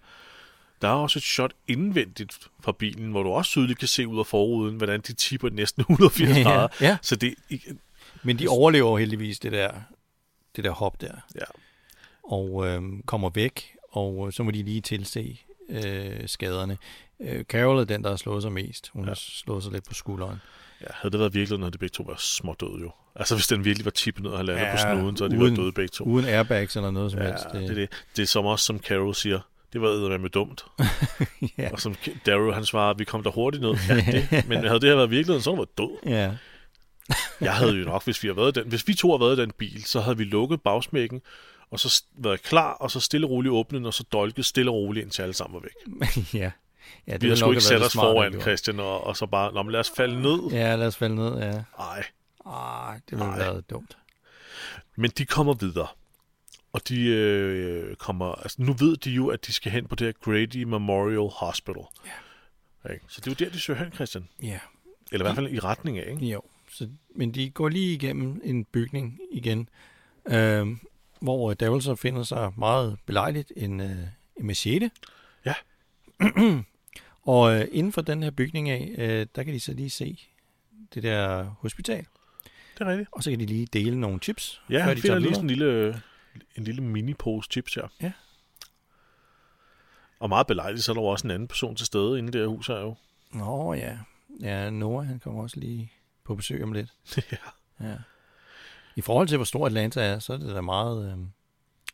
[0.84, 4.19] Der er også et shot indvendigt fra bilen, hvor du også tydeligt kan se ud
[4.19, 6.67] af forruden, hvordan de tipper næsten 180 Ja, grader.
[6.82, 6.98] ja.
[7.02, 7.34] Så det,
[8.24, 9.72] Men de overlever heldigvis det der,
[10.56, 11.43] det der hop der, ja,
[12.24, 15.38] og øhm, kommer væk, og øh, så må de lige tilse
[15.69, 16.78] øh, skaderne.
[17.22, 18.89] Øh, Carol er den, der har slået sig mest.
[18.93, 19.08] Hun ja.
[19.10, 20.38] har slået sig lidt på skulderen.
[20.82, 22.91] ja, havde det været virkeligheden, havde de begge to været smådøde jo.
[23.15, 25.41] Altså hvis den virkelig var tippet ned og landet Ja, på snuden, så havde de
[25.43, 26.04] uden- været døde begge to.
[26.04, 27.46] Uden airbags eller noget som Ja, helst.
[27.54, 27.89] det er det.
[28.15, 29.39] Det er som også, som Carol siger,
[29.74, 30.66] det var med dumt.
[31.58, 31.70] Ja.
[31.72, 33.76] Og som Daryl, han svarer, vi kom der hurtigt ned.
[33.90, 34.48] Ja, det.
[34.48, 36.12] Men havde det her været virkeligheden, så du været død.
[36.12, 36.32] Ja.
[37.42, 39.42] Jeg havde jo nok, hvis vi, havde været den, hvis vi to havde været i
[39.42, 41.22] den bil, så havde vi lukket bagsmækken,
[41.72, 44.72] og så været klar, og så stille og roligt åbnet, den, og så dolket stille
[44.72, 46.06] og roligt, indtil alle sammen var væk.
[46.42, 46.52] ja.
[47.08, 48.42] ja det Vi har sgu ikke sat os foran.
[48.42, 50.52] Christian, og, og så bare, Nå, men lad os falde ned.
[50.52, 51.62] Ja, lad os falde ned, ja.
[51.80, 52.04] Nej.
[52.46, 53.98] Ah, det ville have været dumt.
[54.96, 55.88] Men de kommer videre.
[56.74, 58.26] Og de øh, kommer...
[58.26, 61.84] Altså, nu ved de jo, at de skal hen på det her Grady Memorial Hospital.
[62.86, 62.94] Ja.
[62.94, 63.06] Ikke?
[63.08, 64.30] Så det er jo der, de søger hen, Christian.
[64.44, 64.60] Ja.
[65.12, 66.26] Eller i hvert fald i retning af, ikke?
[66.26, 69.69] Jo, så, men de går lige igennem en bygning igen,
[70.28, 70.67] øh,
[71.19, 73.98] hvor Daryl så finder sig meget belejligt en, øh,
[74.38, 74.92] en machete.
[75.46, 75.54] Ja.
[77.34, 80.19] og øh, inden for den her bygning af, øh, der kan de så lige se
[80.94, 82.06] det der hospital,
[82.78, 83.10] Det er rigtigt.
[83.12, 84.62] og så kan de lige dele nogle chips.
[84.69, 86.02] Ja, han de finder lige sådan en lille,
[86.56, 87.88] en lille mini-pose chips her.
[88.02, 88.12] Ja.
[90.19, 92.31] Og meget belejligt, så er der jo også en anden person til stede inde i
[92.31, 92.96] det her hus her jo.
[93.31, 93.98] Nå ja,
[94.42, 95.92] ja, Noah han kommer også lige
[96.23, 96.94] på besøg om lidt.
[97.31, 97.38] ja.
[97.88, 97.96] Ja.
[98.96, 101.17] I forhold til, hvor stor Atlanta er, så er det da meget øh,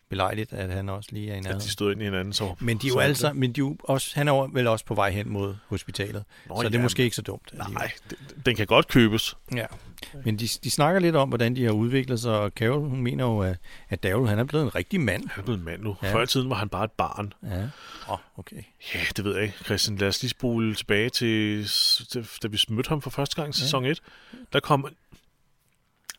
[0.10, 1.62] belejligt, at han også lige er i At nærheden.
[1.66, 2.34] de stod ind i hinanden.
[2.34, 4.50] Så, Men de er jo alle sammen, men de er jo også, han er jo
[4.54, 6.24] vel også på vej hen mod hospitalet.
[6.50, 7.52] Nå, så det er ja, måske ikke så dumt.
[7.54, 9.38] Nej, den, den kan godt købes.
[9.56, 9.66] Ja.
[10.26, 13.26] Men de, de snakker lidt om, hvordan de har udviklet sig, og Carol, hun mener
[13.26, 13.58] jo, at,
[13.90, 15.30] at Daryl, han er blevet en rigtig mand.
[15.30, 15.96] Han er blevet en mand nu.
[16.02, 16.08] Ja.
[16.08, 16.14] Ja.
[16.14, 17.34] Før i tiden var han bare et barn.
[17.44, 17.64] Ja.
[17.64, 17.70] Åh,
[18.08, 18.64] oh, okay.
[18.94, 19.56] Ja, det ved jeg ikke.
[19.66, 21.64] Christian, lad os lige spole tilbage til,
[22.44, 24.02] da vi mødte ham for første gang i sæson 1.
[24.54, 24.88] Der kom,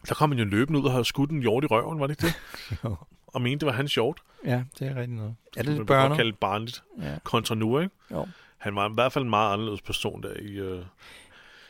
[0.08, 2.22] der kom han jo løbende ud og havde skudt en hjort i røven, var det
[2.24, 2.34] ikke det?
[2.84, 2.96] Jo.
[3.32, 4.20] Og mente, det var hans hjort.
[4.44, 5.34] Ja, det er rigtigt noget.
[5.56, 6.16] Er det lidt børner?
[6.16, 6.82] kalde det barnligt.
[7.02, 7.14] Ja.
[7.24, 7.94] Kontra nu, ikke?
[8.10, 8.28] Jo.
[8.58, 10.82] Han var i hvert fald en meget anderledes person der i, øh,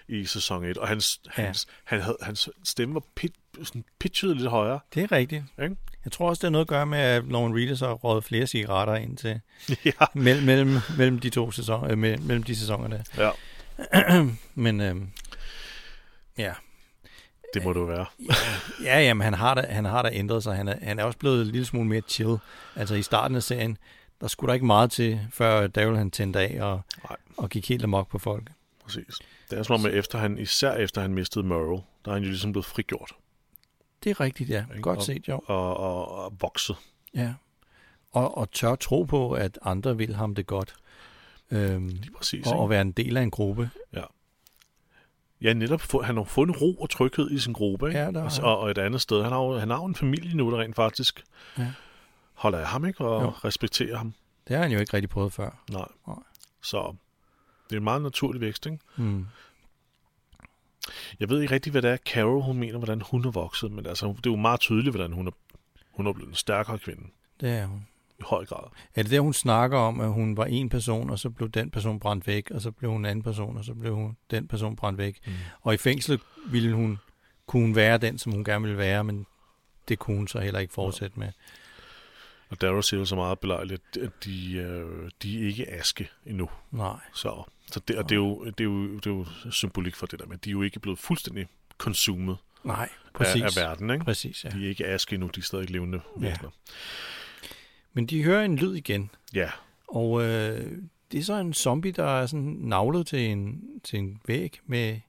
[0.09, 0.79] i sæson 1.
[0.79, 1.43] Og hans, Ja.
[1.43, 3.33] hans, han havde, hans stemme var pit,
[3.63, 4.81] sådan pitchet lidt højere.
[4.95, 5.45] Det er rigtigt.
[5.63, 5.77] Ikke?
[6.05, 8.47] Jeg tror også, det er noget at gøre med, at Norman Reedus har røget flere
[8.47, 9.41] cigaretter ind til
[9.85, 13.31] ja, mellem, mellem, mellem de to sæsoner, øh, mellem, de sæsoner der.
[13.95, 14.23] ja,
[14.55, 15.09] Men øhm,
[16.39, 16.53] ja,
[17.55, 18.07] det må jo være.
[18.85, 20.57] ja, jamen, han har da, han har da ændret sig.
[20.57, 22.37] Han er, han er også blevet en lille smule mere chill.
[22.77, 23.79] Altså i starten af serien,
[24.21, 27.17] der skulle der ikke meget til, før Daryl han tændte af og, Nej.
[27.37, 28.51] og gik helt amok på folk.
[28.85, 29.19] Præcis.
[29.51, 32.23] Det er som om, at efter han, især efter han mistede Merle, der er han
[32.23, 33.13] jo ligesom blevet frigjort.
[34.05, 34.65] Det er rigtigt, ja.
[34.71, 34.83] Ikke?
[34.83, 35.41] Godt Og- set, jo.
[35.47, 36.77] Og, og, og vokset.
[37.15, 37.35] Ja.
[38.13, 40.75] Og, og tør tro på, at andre vil ham det godt.
[41.51, 42.47] Øhm, Lige præcis.
[42.47, 43.71] og, og være en del af en gruppe.
[43.93, 44.03] Ja,
[45.41, 47.87] netop få, han har fundet ro og tryghed i sin gruppe.
[47.87, 47.99] Ikke?
[48.01, 49.23] Ja, der og, og, og et andet sted.
[49.23, 51.25] Han har, jo, han har jo en familie nu, der rent faktisk
[51.59, 51.73] Ja.
[52.35, 53.05] holder af ham, ikke?
[53.05, 53.29] Og Jo.
[53.29, 54.15] respekterer ham.
[54.49, 55.63] Det har han jo ikke rigtig prøvet før.
[55.71, 55.89] Nej.
[56.07, 56.17] Nej.
[56.63, 56.95] Så
[57.71, 58.79] det er en meget naturlig vækst, ikke?
[58.97, 59.27] Hmm.
[61.21, 63.87] Jeg ved ikke rigtig, hvad det er, Carol, hun mener, hvordan hun er vokset, men
[63.87, 65.31] altså, det er jo meget tydeligt, hvordan hun er,
[65.91, 67.03] hun er blevet en stærkere kvinde.
[67.41, 67.87] Det er hun.
[68.21, 68.65] I høj grad.
[68.95, 71.71] Er det der, hun snakker om, at hun var en person, og så blev den
[71.71, 74.49] person brændt væk, og så blev hun en anden person, og så blev hun den
[74.49, 75.19] person brændt væk.
[75.27, 75.33] Mm.
[75.61, 76.99] Og i fængslet ville hun,
[77.47, 79.27] kunne hun være den, som hun gerne ville være, men
[79.89, 81.29] det kunne hun så heller ikke fortsætte med.
[82.51, 86.51] Og Daryl siger jo så meget belejligt, at de, øh, de er ikke aske endnu.
[86.71, 86.97] Nej.
[87.15, 87.43] Så,
[87.73, 90.19] så det, og det, er jo, det, er jo, det er jo symbolik for det
[90.19, 91.47] der at de er jo ikke blevet fuldstændig
[91.79, 93.43] consumet Nej, af, præcis.
[93.43, 94.05] af verden, ikke?
[94.05, 94.49] Præcis, ja.
[94.51, 96.51] De er ikke aske endnu, de er stadig levende væsener.
[97.93, 99.51] Men de hører en lyd igen, Ja.
[99.89, 100.73] og øh,
[101.13, 105.01] det er så en zombie, der er sådan navlet til en, til en væg med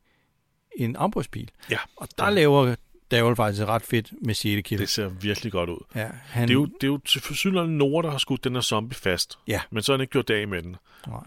[0.78, 1.52] en armbrystbil.
[1.70, 1.78] ja.
[1.98, 2.76] Og der laver
[3.12, 4.68] Daryl faktisk ret fedt med 6.
[4.68, 4.82] kill.
[4.82, 5.86] Det ser virkelig godt ud.
[5.96, 8.54] Ja, han, Det er jo, det er jo til forsynligheden Nora, der har skudt den
[8.54, 9.40] her zombie fast.
[9.48, 9.62] Ja.
[9.72, 10.76] Men så har han ikke gjort af med den.
[11.08, 11.24] Nej.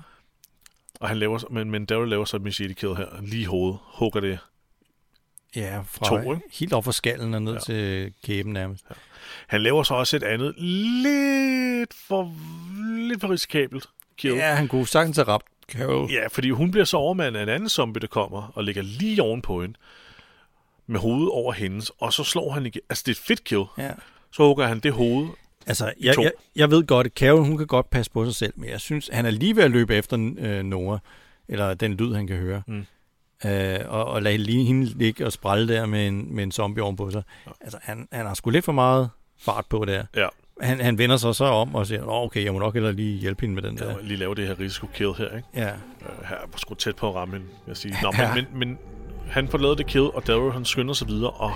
[1.00, 3.78] Og han laver, men, men Daryl laver så et machete kill her, lige i hovedet,
[3.82, 4.38] hugger det.
[5.56, 6.46] Ja, fra To, ikke?
[6.52, 7.58] helt over for skallen og ned Ja.
[7.58, 7.64] ja.
[7.64, 8.84] til kæben nærmest.
[9.46, 12.34] Han laver så også et andet, lidt for,
[13.08, 13.86] lidt for risikabelt
[14.16, 14.34] kill.
[14.34, 16.10] Ja, han kunne sagtens have ramt Carol.
[16.10, 19.22] Ja, fordi hun bliver så overmandet af en anden zombie, der kommer og ligger lige
[19.22, 19.74] ovenpå hende,
[20.86, 22.82] med hovedet over hendes, og så slår han igen.
[22.90, 23.64] Altså, det er et fedt kill.
[23.78, 23.90] Ja.
[24.32, 25.28] Så hugger han det hoved.
[25.66, 28.52] Altså, jeg, jeg, jeg ved godt, at Carol, hun kan godt passe på sig selv,
[28.56, 30.98] men jeg synes, han er lige ved at løbe efter øh, Nora,
[31.48, 32.62] eller den lyd, han kan høre.
[32.66, 32.86] Mm.
[33.46, 36.82] Øh, og, og lade lige hende ligge og sprælle der med en, med en zombie
[36.82, 37.22] ovenpå sig.
[37.46, 37.50] Ja.
[37.60, 40.02] Altså, han, han har sgu lidt for meget fart på der.
[40.16, 40.26] Ja,
[40.60, 43.18] Han, han vender sig så om og siger, Åh, okay, jeg må nok hellere lige
[43.18, 43.86] hjælpe hende med den der.
[43.86, 45.48] jeg lige lave det her risiko-kill her, ikke?
[45.54, 47.94] Ja, Øh, her er sgu tæt på at ramme hende, jeg sige.
[48.02, 48.34] Nå, Ja.
[48.34, 48.78] men, men, men
[49.28, 51.52] han får lavet det kill, og Daryl han skynder sig videre, og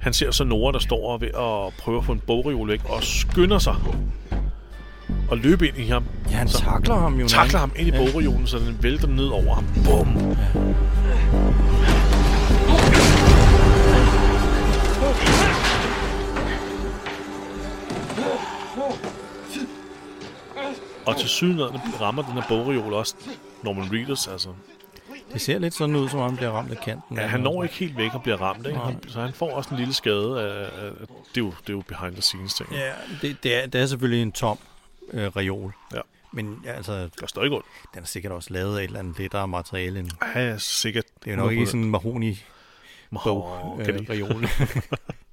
[0.00, 3.02] han ser så Nora, der står ved at prøve at få en bogreol væk, og
[3.02, 3.74] skynder sig
[5.30, 6.04] og løbe ind i ham.
[6.30, 7.28] ja han Så takler ham jo.
[7.28, 7.98] Takler ham ind i Ja.
[8.06, 9.64] bogreolen, så den vælter ned over ham.
[9.84, 10.36] Bum!
[21.08, 23.14] Og til synligheden rammer den her bogreol også
[23.62, 24.48] Norman Reedus, altså.
[25.32, 27.16] Det ser lidt sådan ud, som om han bliver ramt af kanten.
[27.16, 28.78] Ja, han når ikke helt væk og bliver ramt, ikke?
[28.78, 30.90] Han, så han får også en lille skade af, af,
[31.34, 32.68] det, er jo, det er jo behind the scenes ting.
[32.72, 32.92] Ja,
[33.22, 34.58] det, det, er, det er selvfølgelig en tom
[35.12, 35.72] øh, reol.
[35.94, 36.00] Ja.
[36.32, 37.66] Men ja, altså, Der står ikke ondt.
[37.94, 39.98] den er sikkert også lavet af et eller andet lettere materiale.
[39.98, 41.04] End, Ja, sikkert.
[41.24, 42.44] det er jo nok ikke sådan en mahoni
[43.24, 43.78] bog.
[43.80, 44.46] øh, Øh, reol.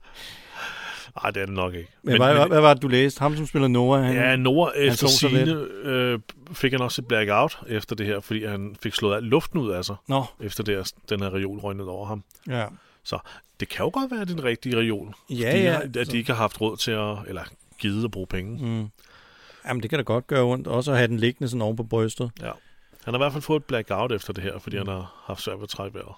[1.23, 1.89] Nej, det er det nok ikke.
[2.03, 3.19] men, hvad, hvad, hvad var det, du læste?
[3.19, 5.51] Ham, som spiller Nora, han, Ja, Nora efter sine
[5.83, 6.19] øh,
[6.53, 9.69] fik han også et blackout efter det her, fordi han fik slået al luften ud
[9.71, 12.23] af sig, Nå, efter det her, den her reol røg ned over ham.
[12.47, 12.65] ja.
[13.03, 13.19] Så
[13.59, 15.13] det kan jo godt være den rigtige reol.
[15.29, 15.81] Ja, fordi ja.
[15.81, 17.41] At, at de ikke har haft råd til at, eller
[17.79, 18.65] givet at bruge penge.
[18.65, 18.87] Mm.
[19.67, 20.67] Jamen, det kan da godt gøre ondt.
[20.67, 22.31] Også at have den liggende sådan oven på brystet.
[22.41, 22.51] Ja.
[23.03, 24.59] Han har i hvert fald fået et blackout efter det her, Mm.
[24.59, 26.15] fordi han har haft svært ved at trække vejret.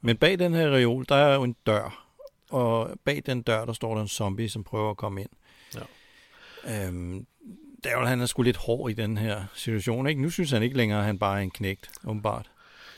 [0.00, 2.04] Men bag den her reol, der er jo en dør.
[2.52, 5.30] Og bag den dør, der står der en zombie, som prøver at komme ind.
[5.74, 6.86] Ja.
[6.86, 7.26] Øhm,
[7.84, 10.22] Daryl, han er sgu lidt hård i den her situation, ikke?
[10.22, 12.50] Nu synes han ikke længere, at han bare er en knægt, åbenbart.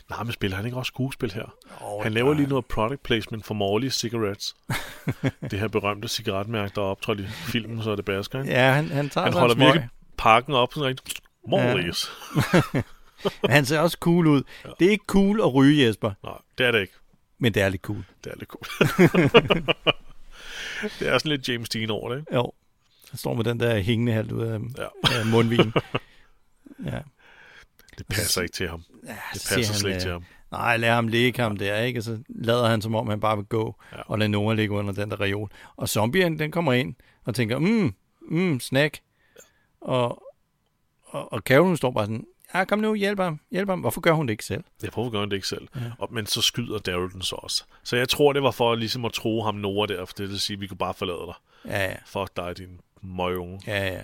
[0.09, 1.55] Nej, men spiller han ikke også skuespil her?
[1.81, 4.55] Oh, han laver lige noget product placement for Morley Cigarettes.
[5.51, 8.53] det her berømte cigaretmærke, der er optrådt i filmen, så er det basker, ikke?
[8.53, 11.15] Ja, han, han tager Han holder virkelig pakken op sådan rigtig.
[11.47, 12.09] Morley's.
[13.41, 14.43] Men Han ser også cool ud.
[14.79, 16.93] Det er ikke cool at ryge, Jesper, Nej, det er det ikke.
[17.39, 18.03] Men det er lidt cool.
[18.23, 18.65] Det er lidt cool.
[20.99, 22.35] det er sådan lidt James Dean over det, ikke?
[22.35, 22.51] Jo.
[23.09, 25.17] Han står med den der hængende halvt ud af, Ja.
[25.19, 25.59] af mundvin.
[26.91, 26.99] ja.
[27.97, 28.83] Det passer ikke til ham.
[29.07, 30.23] ja Det passer slet han, ikke til øh, ham.
[30.51, 31.99] Nej, lad ham ligge ham der, ikke?
[31.99, 33.97] Og så lader han, som om han bare vil gå, Ja.
[33.97, 34.03] ja.
[34.05, 35.49] og lader Nora ligge under den der reol.
[35.75, 38.99] Og zombien, den kommer ind og tænker, mm, mm, snack.
[39.81, 40.23] Og,
[41.05, 42.25] og, og Carol, står bare sådan,
[42.57, 43.79] ja, kom nu, hjælp ham, hjælp ham.
[43.79, 44.63] Hvorfor gør hun det ikke selv?
[44.83, 45.67] Jeg prøver at gøre det ikke selv.
[45.75, 45.81] Ja.
[45.99, 47.63] Og, men så skyder Daryl den så også.
[47.83, 50.39] Så jeg tror, det var for ligesom at tro ham Nora der, for det vil
[50.39, 51.33] sige, at vi kunne bare forlade dig.
[51.65, 53.61] Ja, ja, Fuck dig, din møgunge.
[53.67, 54.01] ja, ja.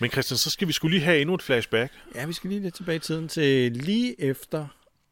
[0.00, 1.92] Men Christian, så skal vi skulle lige have endnu et flashback.
[2.14, 4.66] Ja, vi skal lige lidt tilbage i tiden til lige efter,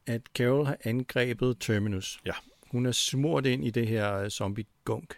[0.07, 2.21] at Carol har angrebet Terminus.
[2.27, 2.33] Ja.
[2.71, 5.15] Hun er smurt ind i det her øh, zombie-gunk.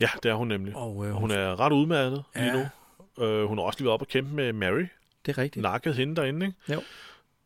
[0.00, 0.76] Ja, det er hun nemlig.
[0.76, 2.52] Og øh, Hun er ret lige Ja.
[2.52, 3.24] nu.
[3.24, 4.86] Øh, hun har også lige været op og kæmpe med Mary.
[5.26, 5.62] Det er rigtigt.
[5.62, 6.72] Nakket hende derinde, ikke?
[6.72, 6.82] Jo.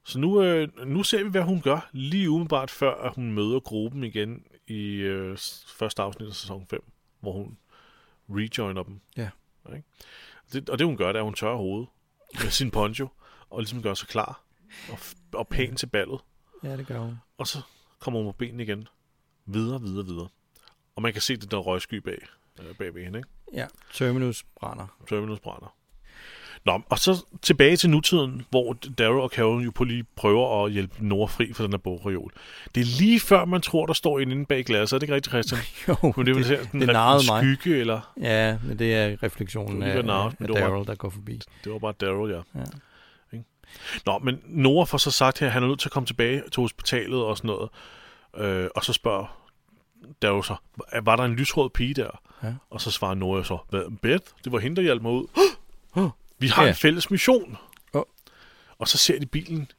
[0.05, 3.61] Så nu, øh, nu ser vi, hvad hun gør lige umiddelbart før, at hun møder
[3.61, 6.85] gruppen igen i øh, første afsnit af sæson 5,
[7.21, 7.59] hvor hun
[8.29, 9.01] rejoiner dem.
[9.17, 9.31] Ja.
[9.69, 9.89] Ikke?
[10.53, 11.89] Det, og det hun gør, det er, at hun tørrer hovedet
[12.43, 13.09] med sin poncho,
[13.51, 14.43] og ligesom gør sig klar
[14.91, 14.99] og,
[15.33, 16.21] og pæn til ballet.
[16.65, 17.19] Ja, det gør hun.
[17.39, 17.59] Og så
[17.99, 18.89] kommer hun på benene igen.
[19.47, 20.29] Videre, videre, videre.
[20.97, 22.19] Og man kan se det der røgsky bag,
[22.61, 23.29] øh, bag ved hende, ikke?
[23.53, 24.87] Ja, Terminus brænder.
[25.09, 25.77] Terminus brænder.
[26.65, 30.73] Nå, og så tilbage til nutiden, hvor Daryl og Carol jo på lige prøver at
[30.73, 32.33] hjælpe Nora fri for den her bogreol.
[32.75, 34.97] Det er lige før, man tror, der står en inde bag glasset.
[34.97, 35.61] Er det ikke rigtigt, Christian?
[35.89, 37.41] Jo, Men det, det, det, det narrede mig.
[37.43, 38.13] skygge, eller...
[38.21, 41.41] Ja, men det er refleksionen Det var af, narret, af, Daryl, der går forbi.
[41.65, 42.41] Det var bare Daryl, ja.
[42.55, 42.65] Ja.
[44.07, 46.43] Nå, men Nora får så sagt her, at han er nødt til at komme tilbage
[46.53, 47.69] til hospitalet og sådan noget.
[48.37, 49.39] Øh, og så spørger
[50.23, 50.55] Daryl så,
[51.03, 52.21] var der en lysrød pige der?
[52.43, 52.53] Ja.
[52.71, 54.25] Og så svarer Nora så, hvad, Beth?
[54.45, 55.27] Det var hende, der hjalp mig ud.
[56.43, 56.69] Vi har Ja.
[56.69, 57.57] en fælles mission.
[57.95, 58.03] Åh.
[58.79, 59.71] Og så ser de bilen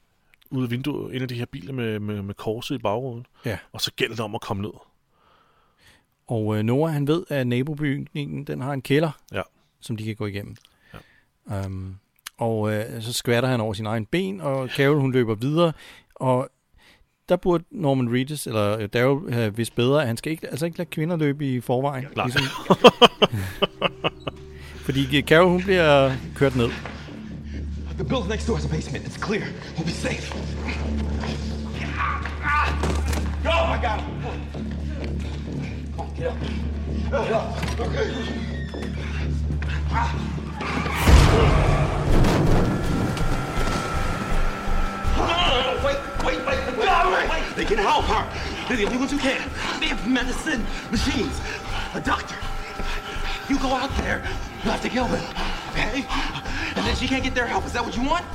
[0.50, 3.26] ud af vinduet, en af de her biler med, med, med korset i bagruden.
[3.46, 3.58] Ja.
[3.72, 4.72] Og så gælder det om at komme ned.
[6.28, 9.42] Og øh, Nora, han ved, at nabobygningen, den har en kælder, Ja.
[9.82, 10.56] som de kan gå igennem.
[11.50, 11.66] Ja.
[11.66, 11.98] Um,
[12.38, 15.74] og øh, så skvatter han over sin egen ben, og Carol, hun løber videre,
[16.16, 16.50] og
[17.30, 20.66] der burde Norman Reedus, eller øh, Daryl, have vidst bedre, at han skal ikke, altså
[20.66, 22.06] ikke lade kvinder løbe i forvejen.
[22.16, 22.28] Nej.
[24.84, 26.70] fordi Carol, hun bliver kørt ned.
[27.98, 29.06] The building next door has a basement.
[29.06, 29.44] It's clear.
[29.78, 30.34] We'll be safe.
[30.34, 30.40] Oh
[33.44, 33.50] go!
[33.50, 34.14] I got him.
[35.96, 36.38] Come on, get up.
[37.12, 37.80] Get up.
[37.80, 38.08] Okay.
[45.86, 47.44] Wait, wait, wait, wait, wait.
[47.56, 48.24] They can help her.
[48.68, 49.42] They're the only ones who can.
[49.80, 51.40] They have medicine, machines,
[51.94, 52.38] a doctor.
[53.50, 54.24] You go out there.
[54.66, 55.24] You have to kill them,
[55.72, 55.98] okay?
[56.76, 57.66] And then she can't get their help.
[57.66, 58.26] Is that what you want?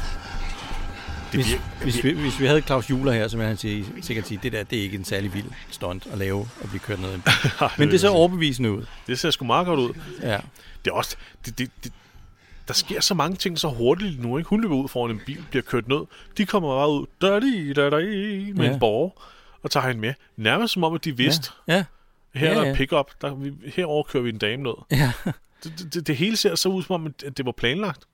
[1.32, 3.84] Det Hvis, virker, hvis, vi, hvis vi havde Claus Juler her, så ville han sige,
[4.00, 6.80] sikkert sige, det der, det er ikke en særlig vild stunt at lave, at blive
[6.80, 7.10] kørt ned.
[7.10, 7.32] i en bil."
[7.78, 8.86] Men det ser overbevisende ud.
[9.06, 9.94] det ser sgu meget godt ud.
[10.22, 10.38] Ja.
[10.84, 11.16] Det er også...
[11.46, 11.92] Det, det, det,
[12.68, 14.48] der sker så mange ting så hurtigt nu, ikke?
[14.50, 16.00] Hun løber ud foran en bil, bliver kørt ned.
[16.38, 17.26] De kommer bare ud da
[17.82, 17.96] da da
[18.54, 18.72] med Ja.
[18.72, 19.10] en borger
[19.62, 20.14] og tager hende med.
[20.36, 21.74] Nærmest som om, at de vidste, Ja.
[21.74, 21.84] ja.
[22.34, 22.70] her Ja, er der ja.
[22.70, 24.72] en pick-up, der, vi, herover kører vi en dame ned.
[24.90, 25.12] ja.
[25.64, 28.04] Det, det, det, hele ser så ud som om, at det var planlagt.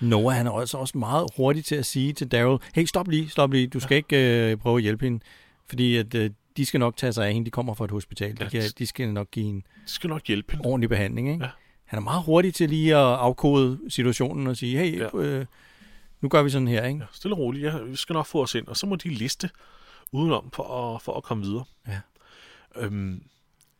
[0.00, 3.28] Noah, han er også, også meget hurtig til at sige til Daryl, hey, stop lige,
[3.28, 5.20] stop lige, du skal ikke øh, prøve at hjælpe hende,
[5.68, 8.36] fordi at, øh, de skal nok tage sig af hende, de kommer fra et hospital,
[8.36, 10.66] de, Ja, kan, det- de skal nok give hende skal nok hjælpe hende.
[10.68, 11.28] ordentlig behandling.
[11.32, 11.44] Ikke?
[11.44, 11.50] Ja.
[11.84, 15.08] Han er meget hurtig til lige at afkode situationen og sige, hey, Ja.
[15.14, 15.18] ja.
[15.22, 15.46] øh,
[16.20, 16.86] nu gør vi sådan her.
[16.86, 16.98] Ikke?
[17.00, 17.64] Ja, stille og roligt.
[17.64, 18.66] Ja, vi skal nok få os ind.
[18.66, 19.50] Og så må de liste
[20.12, 21.64] udenom for at, for at komme videre.
[21.88, 22.00] Ja.
[22.76, 23.22] Øhm,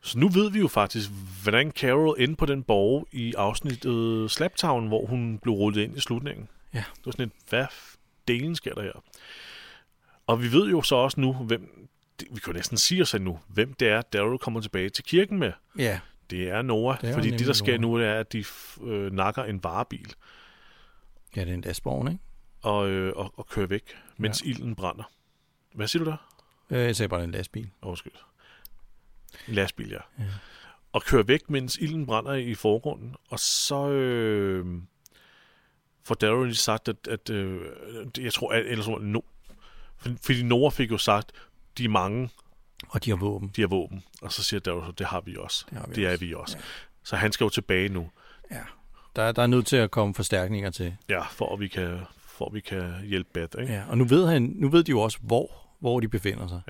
[0.02, 1.10] så nu ved vi jo faktisk,
[1.42, 6.00] hvordan Carol endte på den borg i afsnittet Slaptown, hvor hun blev rullet ind i
[6.00, 6.48] slutningen.
[6.74, 6.84] Ja.
[6.96, 7.66] Det var sådan et, hvad
[8.28, 9.02] delen sker der her?
[10.26, 11.88] Og vi ved jo så også nu, hvem,
[12.20, 15.38] vi kan jo næsten sige os nu, hvem det er, Daryl kommer tilbage til kirken
[15.38, 15.52] med.
[15.78, 16.00] Ja.
[16.30, 17.92] Det er Noah, Det er fordi det, der sker Noah.
[17.92, 18.44] nu, det er, at de
[18.82, 20.14] øh, nakker en varebil
[21.36, 22.24] ja, det er en lastborn, ikke?
[22.62, 24.50] og, øh, og, og kører væk, mens ja.
[24.50, 25.10] ilden brænder.
[25.74, 26.16] Hvad siger du der?
[26.70, 27.70] Øh, jeg sagde bare en lastbil.
[27.82, 28.12] Undskyld.
[29.48, 29.98] En lastbil, ja.
[30.18, 30.24] ja.
[30.92, 33.14] Og kører væk, mens ilden brænder i forgrunden.
[33.30, 34.66] Og så øh,
[36.04, 37.60] får Daryl lige sagt, at, at øh,
[38.18, 39.20] jeg tror, at, ellers var no,
[39.98, 41.32] for- fordi Nora fik jo sagt,
[41.78, 42.30] de er mange,
[42.88, 43.52] Og de har våben.
[43.56, 44.04] de har våben.
[44.22, 45.64] Og så siger Daryl, så det har vi også.
[45.70, 46.24] Det har vi det er også.
[46.24, 46.56] vi også.
[46.58, 46.62] Ja.
[47.04, 48.10] Så han skal jo tilbage nu,
[48.50, 48.60] Ja.
[49.16, 50.96] Der, der er nødt til at komme forstærkninger til.
[51.08, 53.60] ja, for at vi kan for at vi kan hjælpe Beth.
[53.62, 53.72] Ikke?
[53.72, 56.60] Ja, og nu ved, han, nu ved de jo også, hvor, hvor de befinder sig.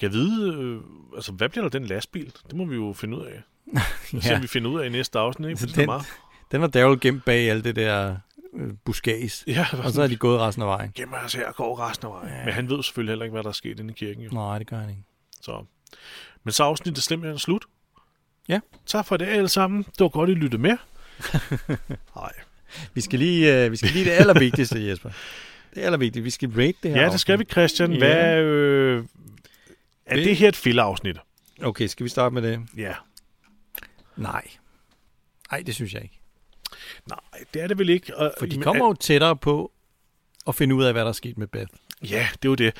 [0.00, 0.80] Kan jeg vide, øh,
[1.16, 2.32] altså, hvad bliver der den lastbil?
[2.46, 3.42] Det må vi jo finde ud af.
[4.12, 4.18] Ja.
[4.24, 4.40] ja.
[4.40, 5.58] vi finder ud af i næste afsnit, ikke?
[5.58, 6.04] For Altså, er den- meget...
[6.52, 8.16] Den har Daryl gemt bag alt det der
[8.56, 9.44] øh, buskæs.
[9.46, 10.92] Ja, Og så er de gået resten af vejen.
[10.94, 12.28] gemmer os her og går resten af vejen.
[12.38, 12.44] Ja.
[12.44, 14.22] Men han ved selvfølgelig heller ikke, hvad der er sket inde i kirken.
[14.22, 14.30] Jo.
[14.32, 15.02] Nej, det gør han ikke.
[15.40, 15.64] Så.
[16.44, 17.64] Men så er afsnittet simpelthen slut.
[18.48, 18.60] Ja.
[18.86, 19.82] Tak for det alle sammen.
[19.82, 20.76] Det var godt, I lyttede med.
[22.16, 22.32] Nej.
[22.94, 25.10] Vi skal lige, øh, vi skal lige det allervigtigste, Jesper.
[25.74, 26.22] Det allervigtigste.
[26.24, 27.98] Vi skal rate det her Ja, det skal vi, Christian.
[27.98, 29.04] Hvad, øh,
[30.06, 31.16] er Det- det her et filler-afsnit?
[31.62, 32.60] Okay, skal vi starte med det?
[32.76, 32.94] Ja.
[34.16, 34.44] Nej.
[35.50, 36.20] Nej, det synes jeg ikke.
[37.08, 37.18] Nej,
[37.54, 38.16] det er det vel ikke.
[38.16, 39.72] Og, For de kommer jo tættere på
[40.46, 41.66] at finde ud af, hvad der er sket med Beth.
[42.02, 42.66] Det Ja, det er jo det.
[42.66, 42.72] er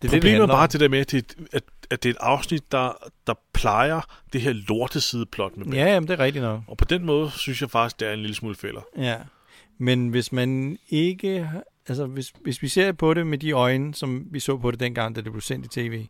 [0.00, 0.68] Problemet er handler bare om.
[0.68, 2.92] det der med, at det, at, at det er et afsnit, der,
[3.26, 4.00] der plejer
[4.32, 6.60] det her lortesideplot med Ja, jamen, det er rigtigt nok.
[6.66, 8.80] Og på den måde synes jeg faktisk, det er en lille smule fælder.
[8.96, 9.16] Ja.
[9.78, 11.50] Men hvis man ikke...
[11.88, 14.80] Altså, hvis, hvis vi ser på det med de øjne, som vi så på det
[14.80, 16.06] dengang, da det blev sendt i tv,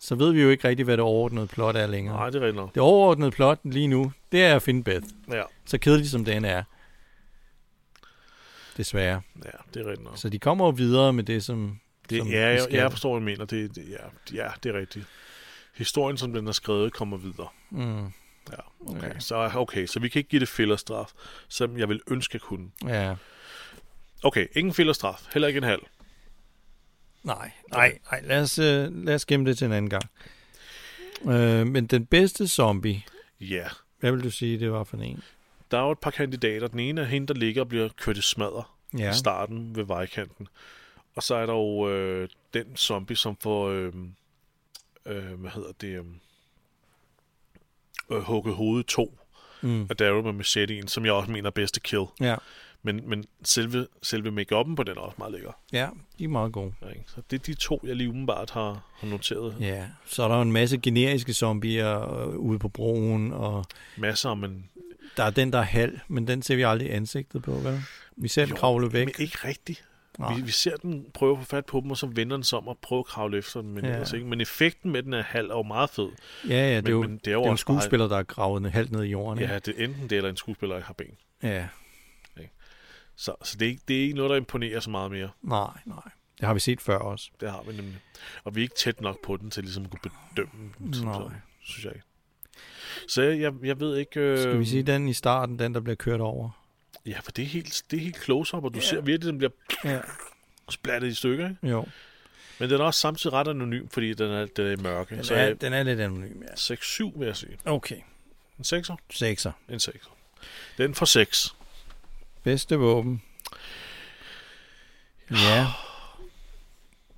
[0.00, 2.16] så ved vi jo ikke rigtigt, hvad det overordnede plot er længere.
[2.16, 2.74] Nej, det er rigtigt.
[2.74, 5.06] Det overordnede plot lige nu, det er at finde Beth.
[5.30, 6.62] Ja, Så kedelig som den er.
[8.76, 9.22] Desværre.
[9.44, 10.18] ja det er rigtigt nok.
[10.18, 11.80] Så de kommer jo videre med det, som,
[12.10, 13.44] Det, som ja, jeg, jeg forstår, hvad du mener.
[13.44, 15.06] Det, det, ja, ja, det er rigtigt.
[15.76, 17.48] Historien, som den er skrevet, kommer videre.
[17.70, 18.12] Mm,
[18.50, 19.14] Ja, okay.
[19.14, 19.18] Ja.
[19.18, 21.10] Så, okay, så vi kan ikke give det fillerstraf,
[21.48, 22.70] som jeg vil ønske, jeg kunne.
[22.86, 23.14] ja.
[24.22, 25.26] Okay, ingen fillerstraf.
[25.32, 25.82] Heller ikke en halv.
[27.22, 28.20] Nej, nej, nej.
[28.24, 30.02] Lad os, øh, lad os gemme det til en anden gang.
[31.26, 33.02] Øh, men den bedste zombie,
[33.40, 33.68] Ja.
[34.00, 35.22] hvad vil du sige, det var for en?
[35.70, 36.68] Der er jo et par kandidater.
[36.68, 39.10] Den ene er hende, der ligger og bliver kørt i smadder Ja.
[39.10, 40.48] i starten ved vejkanten.
[41.16, 43.92] Og så er der jo øh, den zombie, som får, øh,
[45.06, 46.04] øh, hvad hedder det, øh,
[48.10, 49.16] øh, hugget hovedet to
[49.62, 49.86] Mm.
[49.90, 52.04] af Daryl med machete som jeg også mener er bedste kill.
[52.20, 52.36] Ja.
[52.82, 55.52] Men, men selve, selve make-up'en på den er også meget lækker.
[55.72, 56.72] ja, de er meget gode.
[56.82, 57.02] Ja, ikke?
[57.06, 59.56] Så det er de to, jeg lige umiddelbart har, har noteret.
[59.60, 59.86] Ja.
[60.06, 63.64] Så er der jo en masse generiske zombier øh, ude på broen, og
[63.96, 64.64] Masser, men,
[65.16, 67.80] der er den, der er halv, men den ser vi aldrig ansigtet på, vel?
[68.16, 69.06] Vi ser den kravle væk.
[69.06, 69.84] men ikke rigtigt.
[70.18, 70.34] Nej.
[70.34, 72.58] Vi, vi ser den prøve at få fat på dem, og så vender den sig
[72.58, 73.70] om og prøver at kravle efter dem.
[73.70, 73.90] Men, Ja.
[73.90, 74.28] altså ikke.
[74.28, 76.08] men effekten med den er halv er jo meget fed.
[76.48, 77.76] Ja, ja, det er Men- jo, men det er jo det er en også bare-
[77.80, 79.38] skuespiller, der er gravet halvt ned i jorden.
[79.44, 81.16] Ja, det er enten det, eller en skuespiller, der har ben.
[81.42, 81.66] ja.
[83.20, 85.30] Så, så det, er ikke, det er ikke noget, der imponerer så meget mere.
[85.42, 85.96] Nej, nej.
[86.38, 87.30] Det har vi set før også.
[87.40, 87.98] Det har vi nemlig.
[88.44, 90.94] Og vi er ikke tæt nok på den, til ligesom at kunne bedømme den.
[90.94, 91.14] som Nej.
[91.14, 92.06] sådan, synes jeg ikke.
[93.08, 94.20] Så jeg, jeg, jeg ved ikke...
[94.20, 96.50] Øh, Skal vi sige den i starten, den der bliver kørt over?
[97.06, 98.84] Ja, for det er helt, det er helt close-up, og du ja.
[98.84, 99.50] ser virkelig, den bliver
[99.84, 100.00] Ja.
[100.70, 101.48] splattet i stykker.
[101.48, 101.68] Ikke?
[101.68, 101.86] Jo.
[102.58, 105.16] Men den er også samtidig ret anonym, fordi den er, den er i mørke.
[105.16, 106.74] Den så er, jeg, den er lidt anonym, ja.
[106.74, 107.58] 6-7, vil jeg sige.
[107.64, 107.96] Okay.
[108.58, 108.94] En 6'er?
[109.10, 109.52] Sekser.
[109.68, 110.08] En 6'er.
[110.78, 111.54] Den får 6.
[112.42, 113.22] Bedste våben.
[115.30, 115.66] Ja.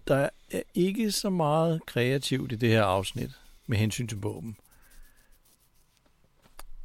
[0.09, 3.31] Der er ikke så meget kreativt i det her afsnit
[3.67, 4.57] med hensyn til våben.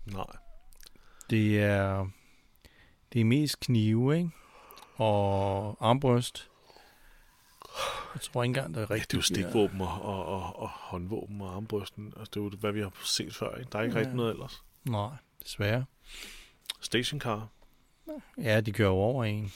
[0.06, 0.26] Nej.
[1.30, 2.08] Det er
[3.14, 4.30] det er mest knive, ikke?
[4.96, 6.50] Og armbryst.
[8.14, 9.12] Jeg tror ikke engang, det er Ja, rigtigt.
[9.12, 9.22] det er jo
[9.52, 12.06] stikvåben og, og, og, og håndvåben og armbrysten.
[12.18, 13.56] Altså, det er jo, hvad vi har set før.
[13.56, 13.70] Ikke?
[13.72, 14.00] Der er ikke Ja.
[14.00, 14.64] rigtig noget ellers.
[14.84, 15.10] Nej,
[15.44, 15.86] desværre.
[16.82, 17.48] Stationcar.
[18.38, 19.52] Ja, de kører over en.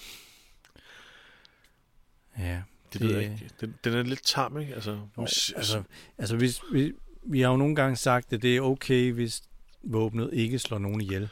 [2.39, 2.61] Ja,
[2.93, 3.49] Det, det ved jeg ikke.
[3.61, 4.73] Den, den er lidt tam, ikke?
[4.75, 5.83] Altså, Jo, hvis- altså,
[6.17, 6.93] altså hvis, vi,
[7.23, 9.41] vi har jo nogle gange sagt, at det er okay, hvis
[9.83, 11.29] våbnet ikke slår nogen ihjel.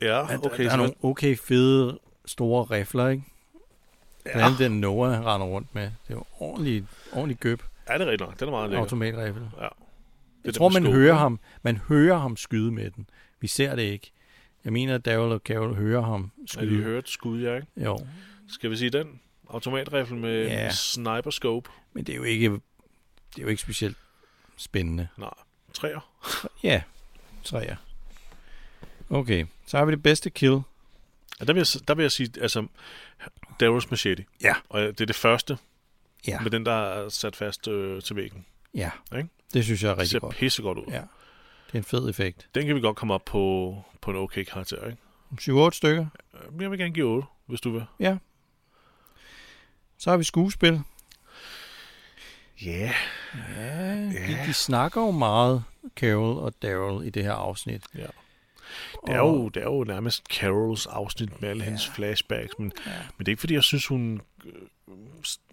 [0.00, 0.58] ja, okay.
[0.58, 3.22] der er så nogle okay fede, store rifler, ikke?
[4.24, 5.82] Blandt ja, andet den Noah render rundt med.
[5.82, 8.40] Det er jo ordentligt, ordentligt gøb er det rigtigt nok?
[8.40, 8.80] Den er meget lækker.
[8.82, 9.50] automatrifle.
[9.56, 9.62] Ja.
[9.62, 9.70] Jeg
[10.44, 11.40] Det tror, der man med hører ham.
[11.62, 13.06] Man hører ham skyde med den.
[13.40, 14.10] Vi ser det ikke.
[14.64, 16.76] Jeg mener, at Daryl og Carol hører ham Ja, skyde.
[16.78, 17.66] de hørt skud, ja, ikke?
[17.76, 17.98] Jo,
[18.48, 19.20] Skal vi sige den?
[19.50, 20.52] Automatrifle med Ja.
[20.64, 20.70] ja.
[20.70, 21.70] sniper scope.
[21.92, 23.96] men det er jo ikke, det er jo ikke specielt
[24.56, 25.08] spændende.
[25.18, 25.30] Nej,
[25.74, 26.10] træer.
[26.62, 26.82] Ja,
[27.44, 27.76] træer.
[29.10, 30.60] Okay, så har vi det bedste kill.
[31.40, 32.66] Ja, der, vil jeg, der vil jeg sige, altså,
[33.60, 34.24] Daryls machete.
[34.42, 34.54] Ja.
[34.68, 35.58] Og det er det første,
[36.26, 38.44] Ja, med den, der er sat fast øh, til væggen.
[38.74, 38.90] ja.
[39.16, 39.28] Ikke?
[39.54, 40.36] det synes jeg er Det rigtig ser godt.
[40.36, 40.84] pissegodt ud.
[40.88, 41.02] Ja,
[41.74, 42.48] det er en fed effekt.
[42.54, 45.66] Den kan vi godt komme op på, på en okay karakter, ikke?
[45.68, 46.06] 7-8 stykker.
[46.34, 47.84] Øh, Jeg vil gerne give 8, hvis du vil.
[49.98, 50.80] Så har vi skuespil.
[52.62, 52.92] Ja.
[53.56, 55.64] Ja, de, de snakker jo meget,
[55.96, 57.82] Carol og Daryl, i det her afsnit.
[57.94, 58.06] Ja.
[59.06, 61.64] Det er, jo, det er jo nærmest Carols afsnit med alle Ja.
[61.64, 62.90] hendes flashbacks, men, Ja.
[63.18, 64.52] men det er ikke fordi, jeg synes, hun øh,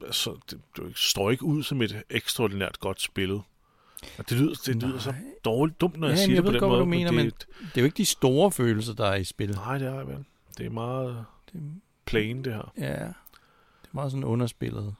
[0.05, 3.41] altså, det, det står ikke ud som et ekstraordinært godt spillet.
[4.17, 5.13] Og det lyder, det lyder så
[5.45, 6.79] dårligt dumt, når jeg Ja, siger jeg det på den godt, måde.
[6.79, 9.51] du mener, det, Det er jo ikke de store følelser, der er i spil.
[9.51, 10.25] Nej, det er vel.
[10.57, 11.25] Det er meget...
[11.53, 12.73] Det, plain, det her.
[12.77, 12.99] Ja, det
[13.83, 14.95] er meget sådan underspillet.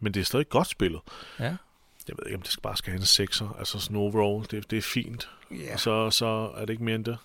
[0.00, 1.00] Men det er stadig godt spillet.
[1.38, 1.56] Ja.
[2.08, 3.56] Jeg ved ikke, om det skal bare skal have en sekser.
[3.58, 5.30] Altså sådan overall, det, det er fint.
[5.50, 5.72] Ja.
[5.72, 7.18] Og så, så er det ikke mere end det.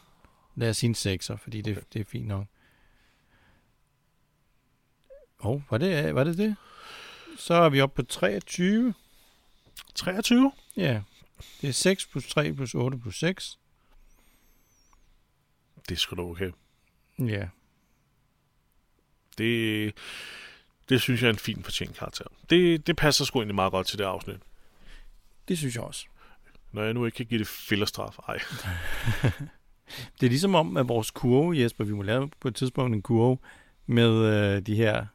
[0.55, 2.45] Lad os sige en 6'er, fordi det, det er fint nok.
[5.43, 6.55] Åh, oh, var, det, var det det?
[7.37, 8.93] Så er vi oppe på 23.
[9.95, 10.51] 23?
[10.77, 11.01] Ja,
[11.61, 13.59] det er 6 plus 3 plus 8 plus 6.
[15.89, 16.51] Det er sgu da okay.
[17.19, 17.47] Ja,
[19.37, 19.93] Det,
[20.89, 22.25] det synes jeg er en fin fortjent karakter.
[22.49, 24.37] Det, det passer sgu egentlig meget godt til det afsnit.
[25.47, 26.05] det synes jeg også.
[26.71, 28.17] Når jeg nu ikke kan give det fillerstraf.
[28.27, 28.39] Ej.
[30.19, 33.01] Det er ligesom om, at vores kurve, Jesper, vi må lave på et tidspunkt en
[33.01, 33.37] kurve
[33.85, 35.05] med øh, de her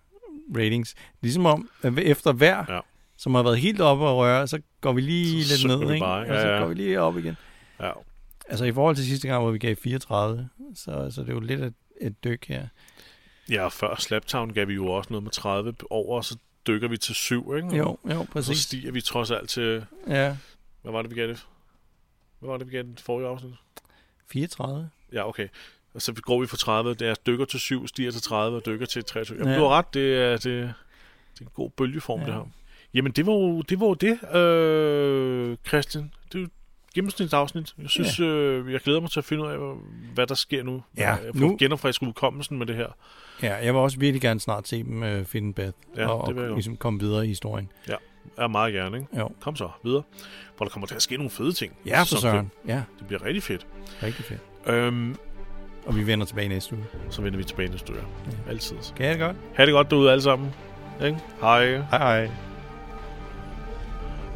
[0.57, 0.95] ratings.
[1.21, 2.81] Ligesom om, at efter hver, Ja.
[3.23, 6.05] Som har været helt oppe og røre, så går vi lige Så lidt ned, ikke?
[6.05, 6.59] bare, og ja, så ja.
[6.61, 7.37] går vi lige op igen.
[7.81, 7.91] Ja.
[8.49, 11.41] Altså i forhold til sidste gang, hvor vi gav 34, så, så det er jo
[11.41, 12.67] lidt et, et dyk her.
[13.51, 16.89] ja, og før Slaptown gav vi jo også noget med 30 over, og så dykker
[16.89, 17.77] vi til 7, ikke?
[17.77, 18.59] Jo, jo, Og så præcis.
[18.59, 19.85] stiger vi trods alt til...
[20.09, 20.37] Ja,
[20.83, 21.47] Hvad var det, vi gav det?
[22.39, 23.53] Hvad var det, vi gav det forrige afsnit?
[24.33, 24.91] 34.
[25.13, 25.49] Ja, okay.
[25.95, 28.67] Og så går vi fra 30, det er dykker til 7, stiger til 30 og
[28.67, 29.39] dykker til 23.
[29.39, 29.59] Jamen, Ja.
[29.59, 30.63] du har ret, det er, det, det
[31.41, 32.21] er en god bølgeform.
[32.21, 32.27] Ja.
[32.27, 32.41] det her.
[32.95, 36.11] Jamen, det var jo det, var jo det øh, Christian.
[36.33, 36.49] Det er jo
[36.95, 37.75] gennemsnitsafsnit.
[37.83, 38.25] Jeg synes, ja.
[38.25, 39.59] øh, jeg glæder mig til at finde ud af,
[40.15, 40.83] hvad der sker nu.
[40.99, 42.87] Ja, Jeg får nu- genopfrisket udkommelsen med det her.
[43.43, 45.73] Ja, jeg vil også virkelig gerne snart se dem øh, finde Beth.
[45.97, 47.69] Ja, og, og ligesom komme videre i historien.
[47.89, 47.97] Jeg
[48.39, 49.19] er meget gerne, ikke?
[49.19, 49.31] Jo.
[49.41, 50.03] Kom så, videre.
[50.57, 51.77] For der kommer til at ske nogle fede ting.
[51.87, 52.51] Ja, for søren.
[52.67, 53.67] Ja, Det bliver rigtig fedt.
[54.03, 54.41] rigtig fedt.
[54.67, 55.17] Øhm,
[55.87, 56.85] Og vi vender tilbage næste uge.
[57.11, 58.03] så vender vi tilbage næste uge.
[58.47, 58.51] Ja.
[58.51, 58.77] Altid.
[58.97, 59.37] Kan jeg det godt?
[59.55, 60.51] Ha' det godt derude alle sammen.
[61.05, 61.19] Ikke?
[61.41, 61.67] Hej.
[61.77, 62.31] Hej hej.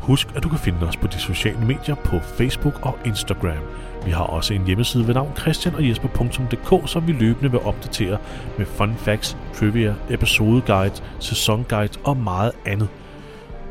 [0.01, 3.59] Husk, at du kan finde os på de sociale medier på Facebook og Instagram.
[4.05, 8.19] Vi har også en hjemmeside ved navn christianogjesper.dk, som vi løbende vil opdatere
[8.59, 12.89] med fun facts, trivia, episodeguides, sæsonguides og meget andet.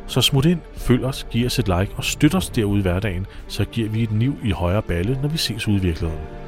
[0.08, 3.26] Så smut ind, følg os, giv os et like og støt os derude i hverdagen,
[3.48, 6.45] så giver vi et liv i højre balle, når vi ses ude i virkeligheden.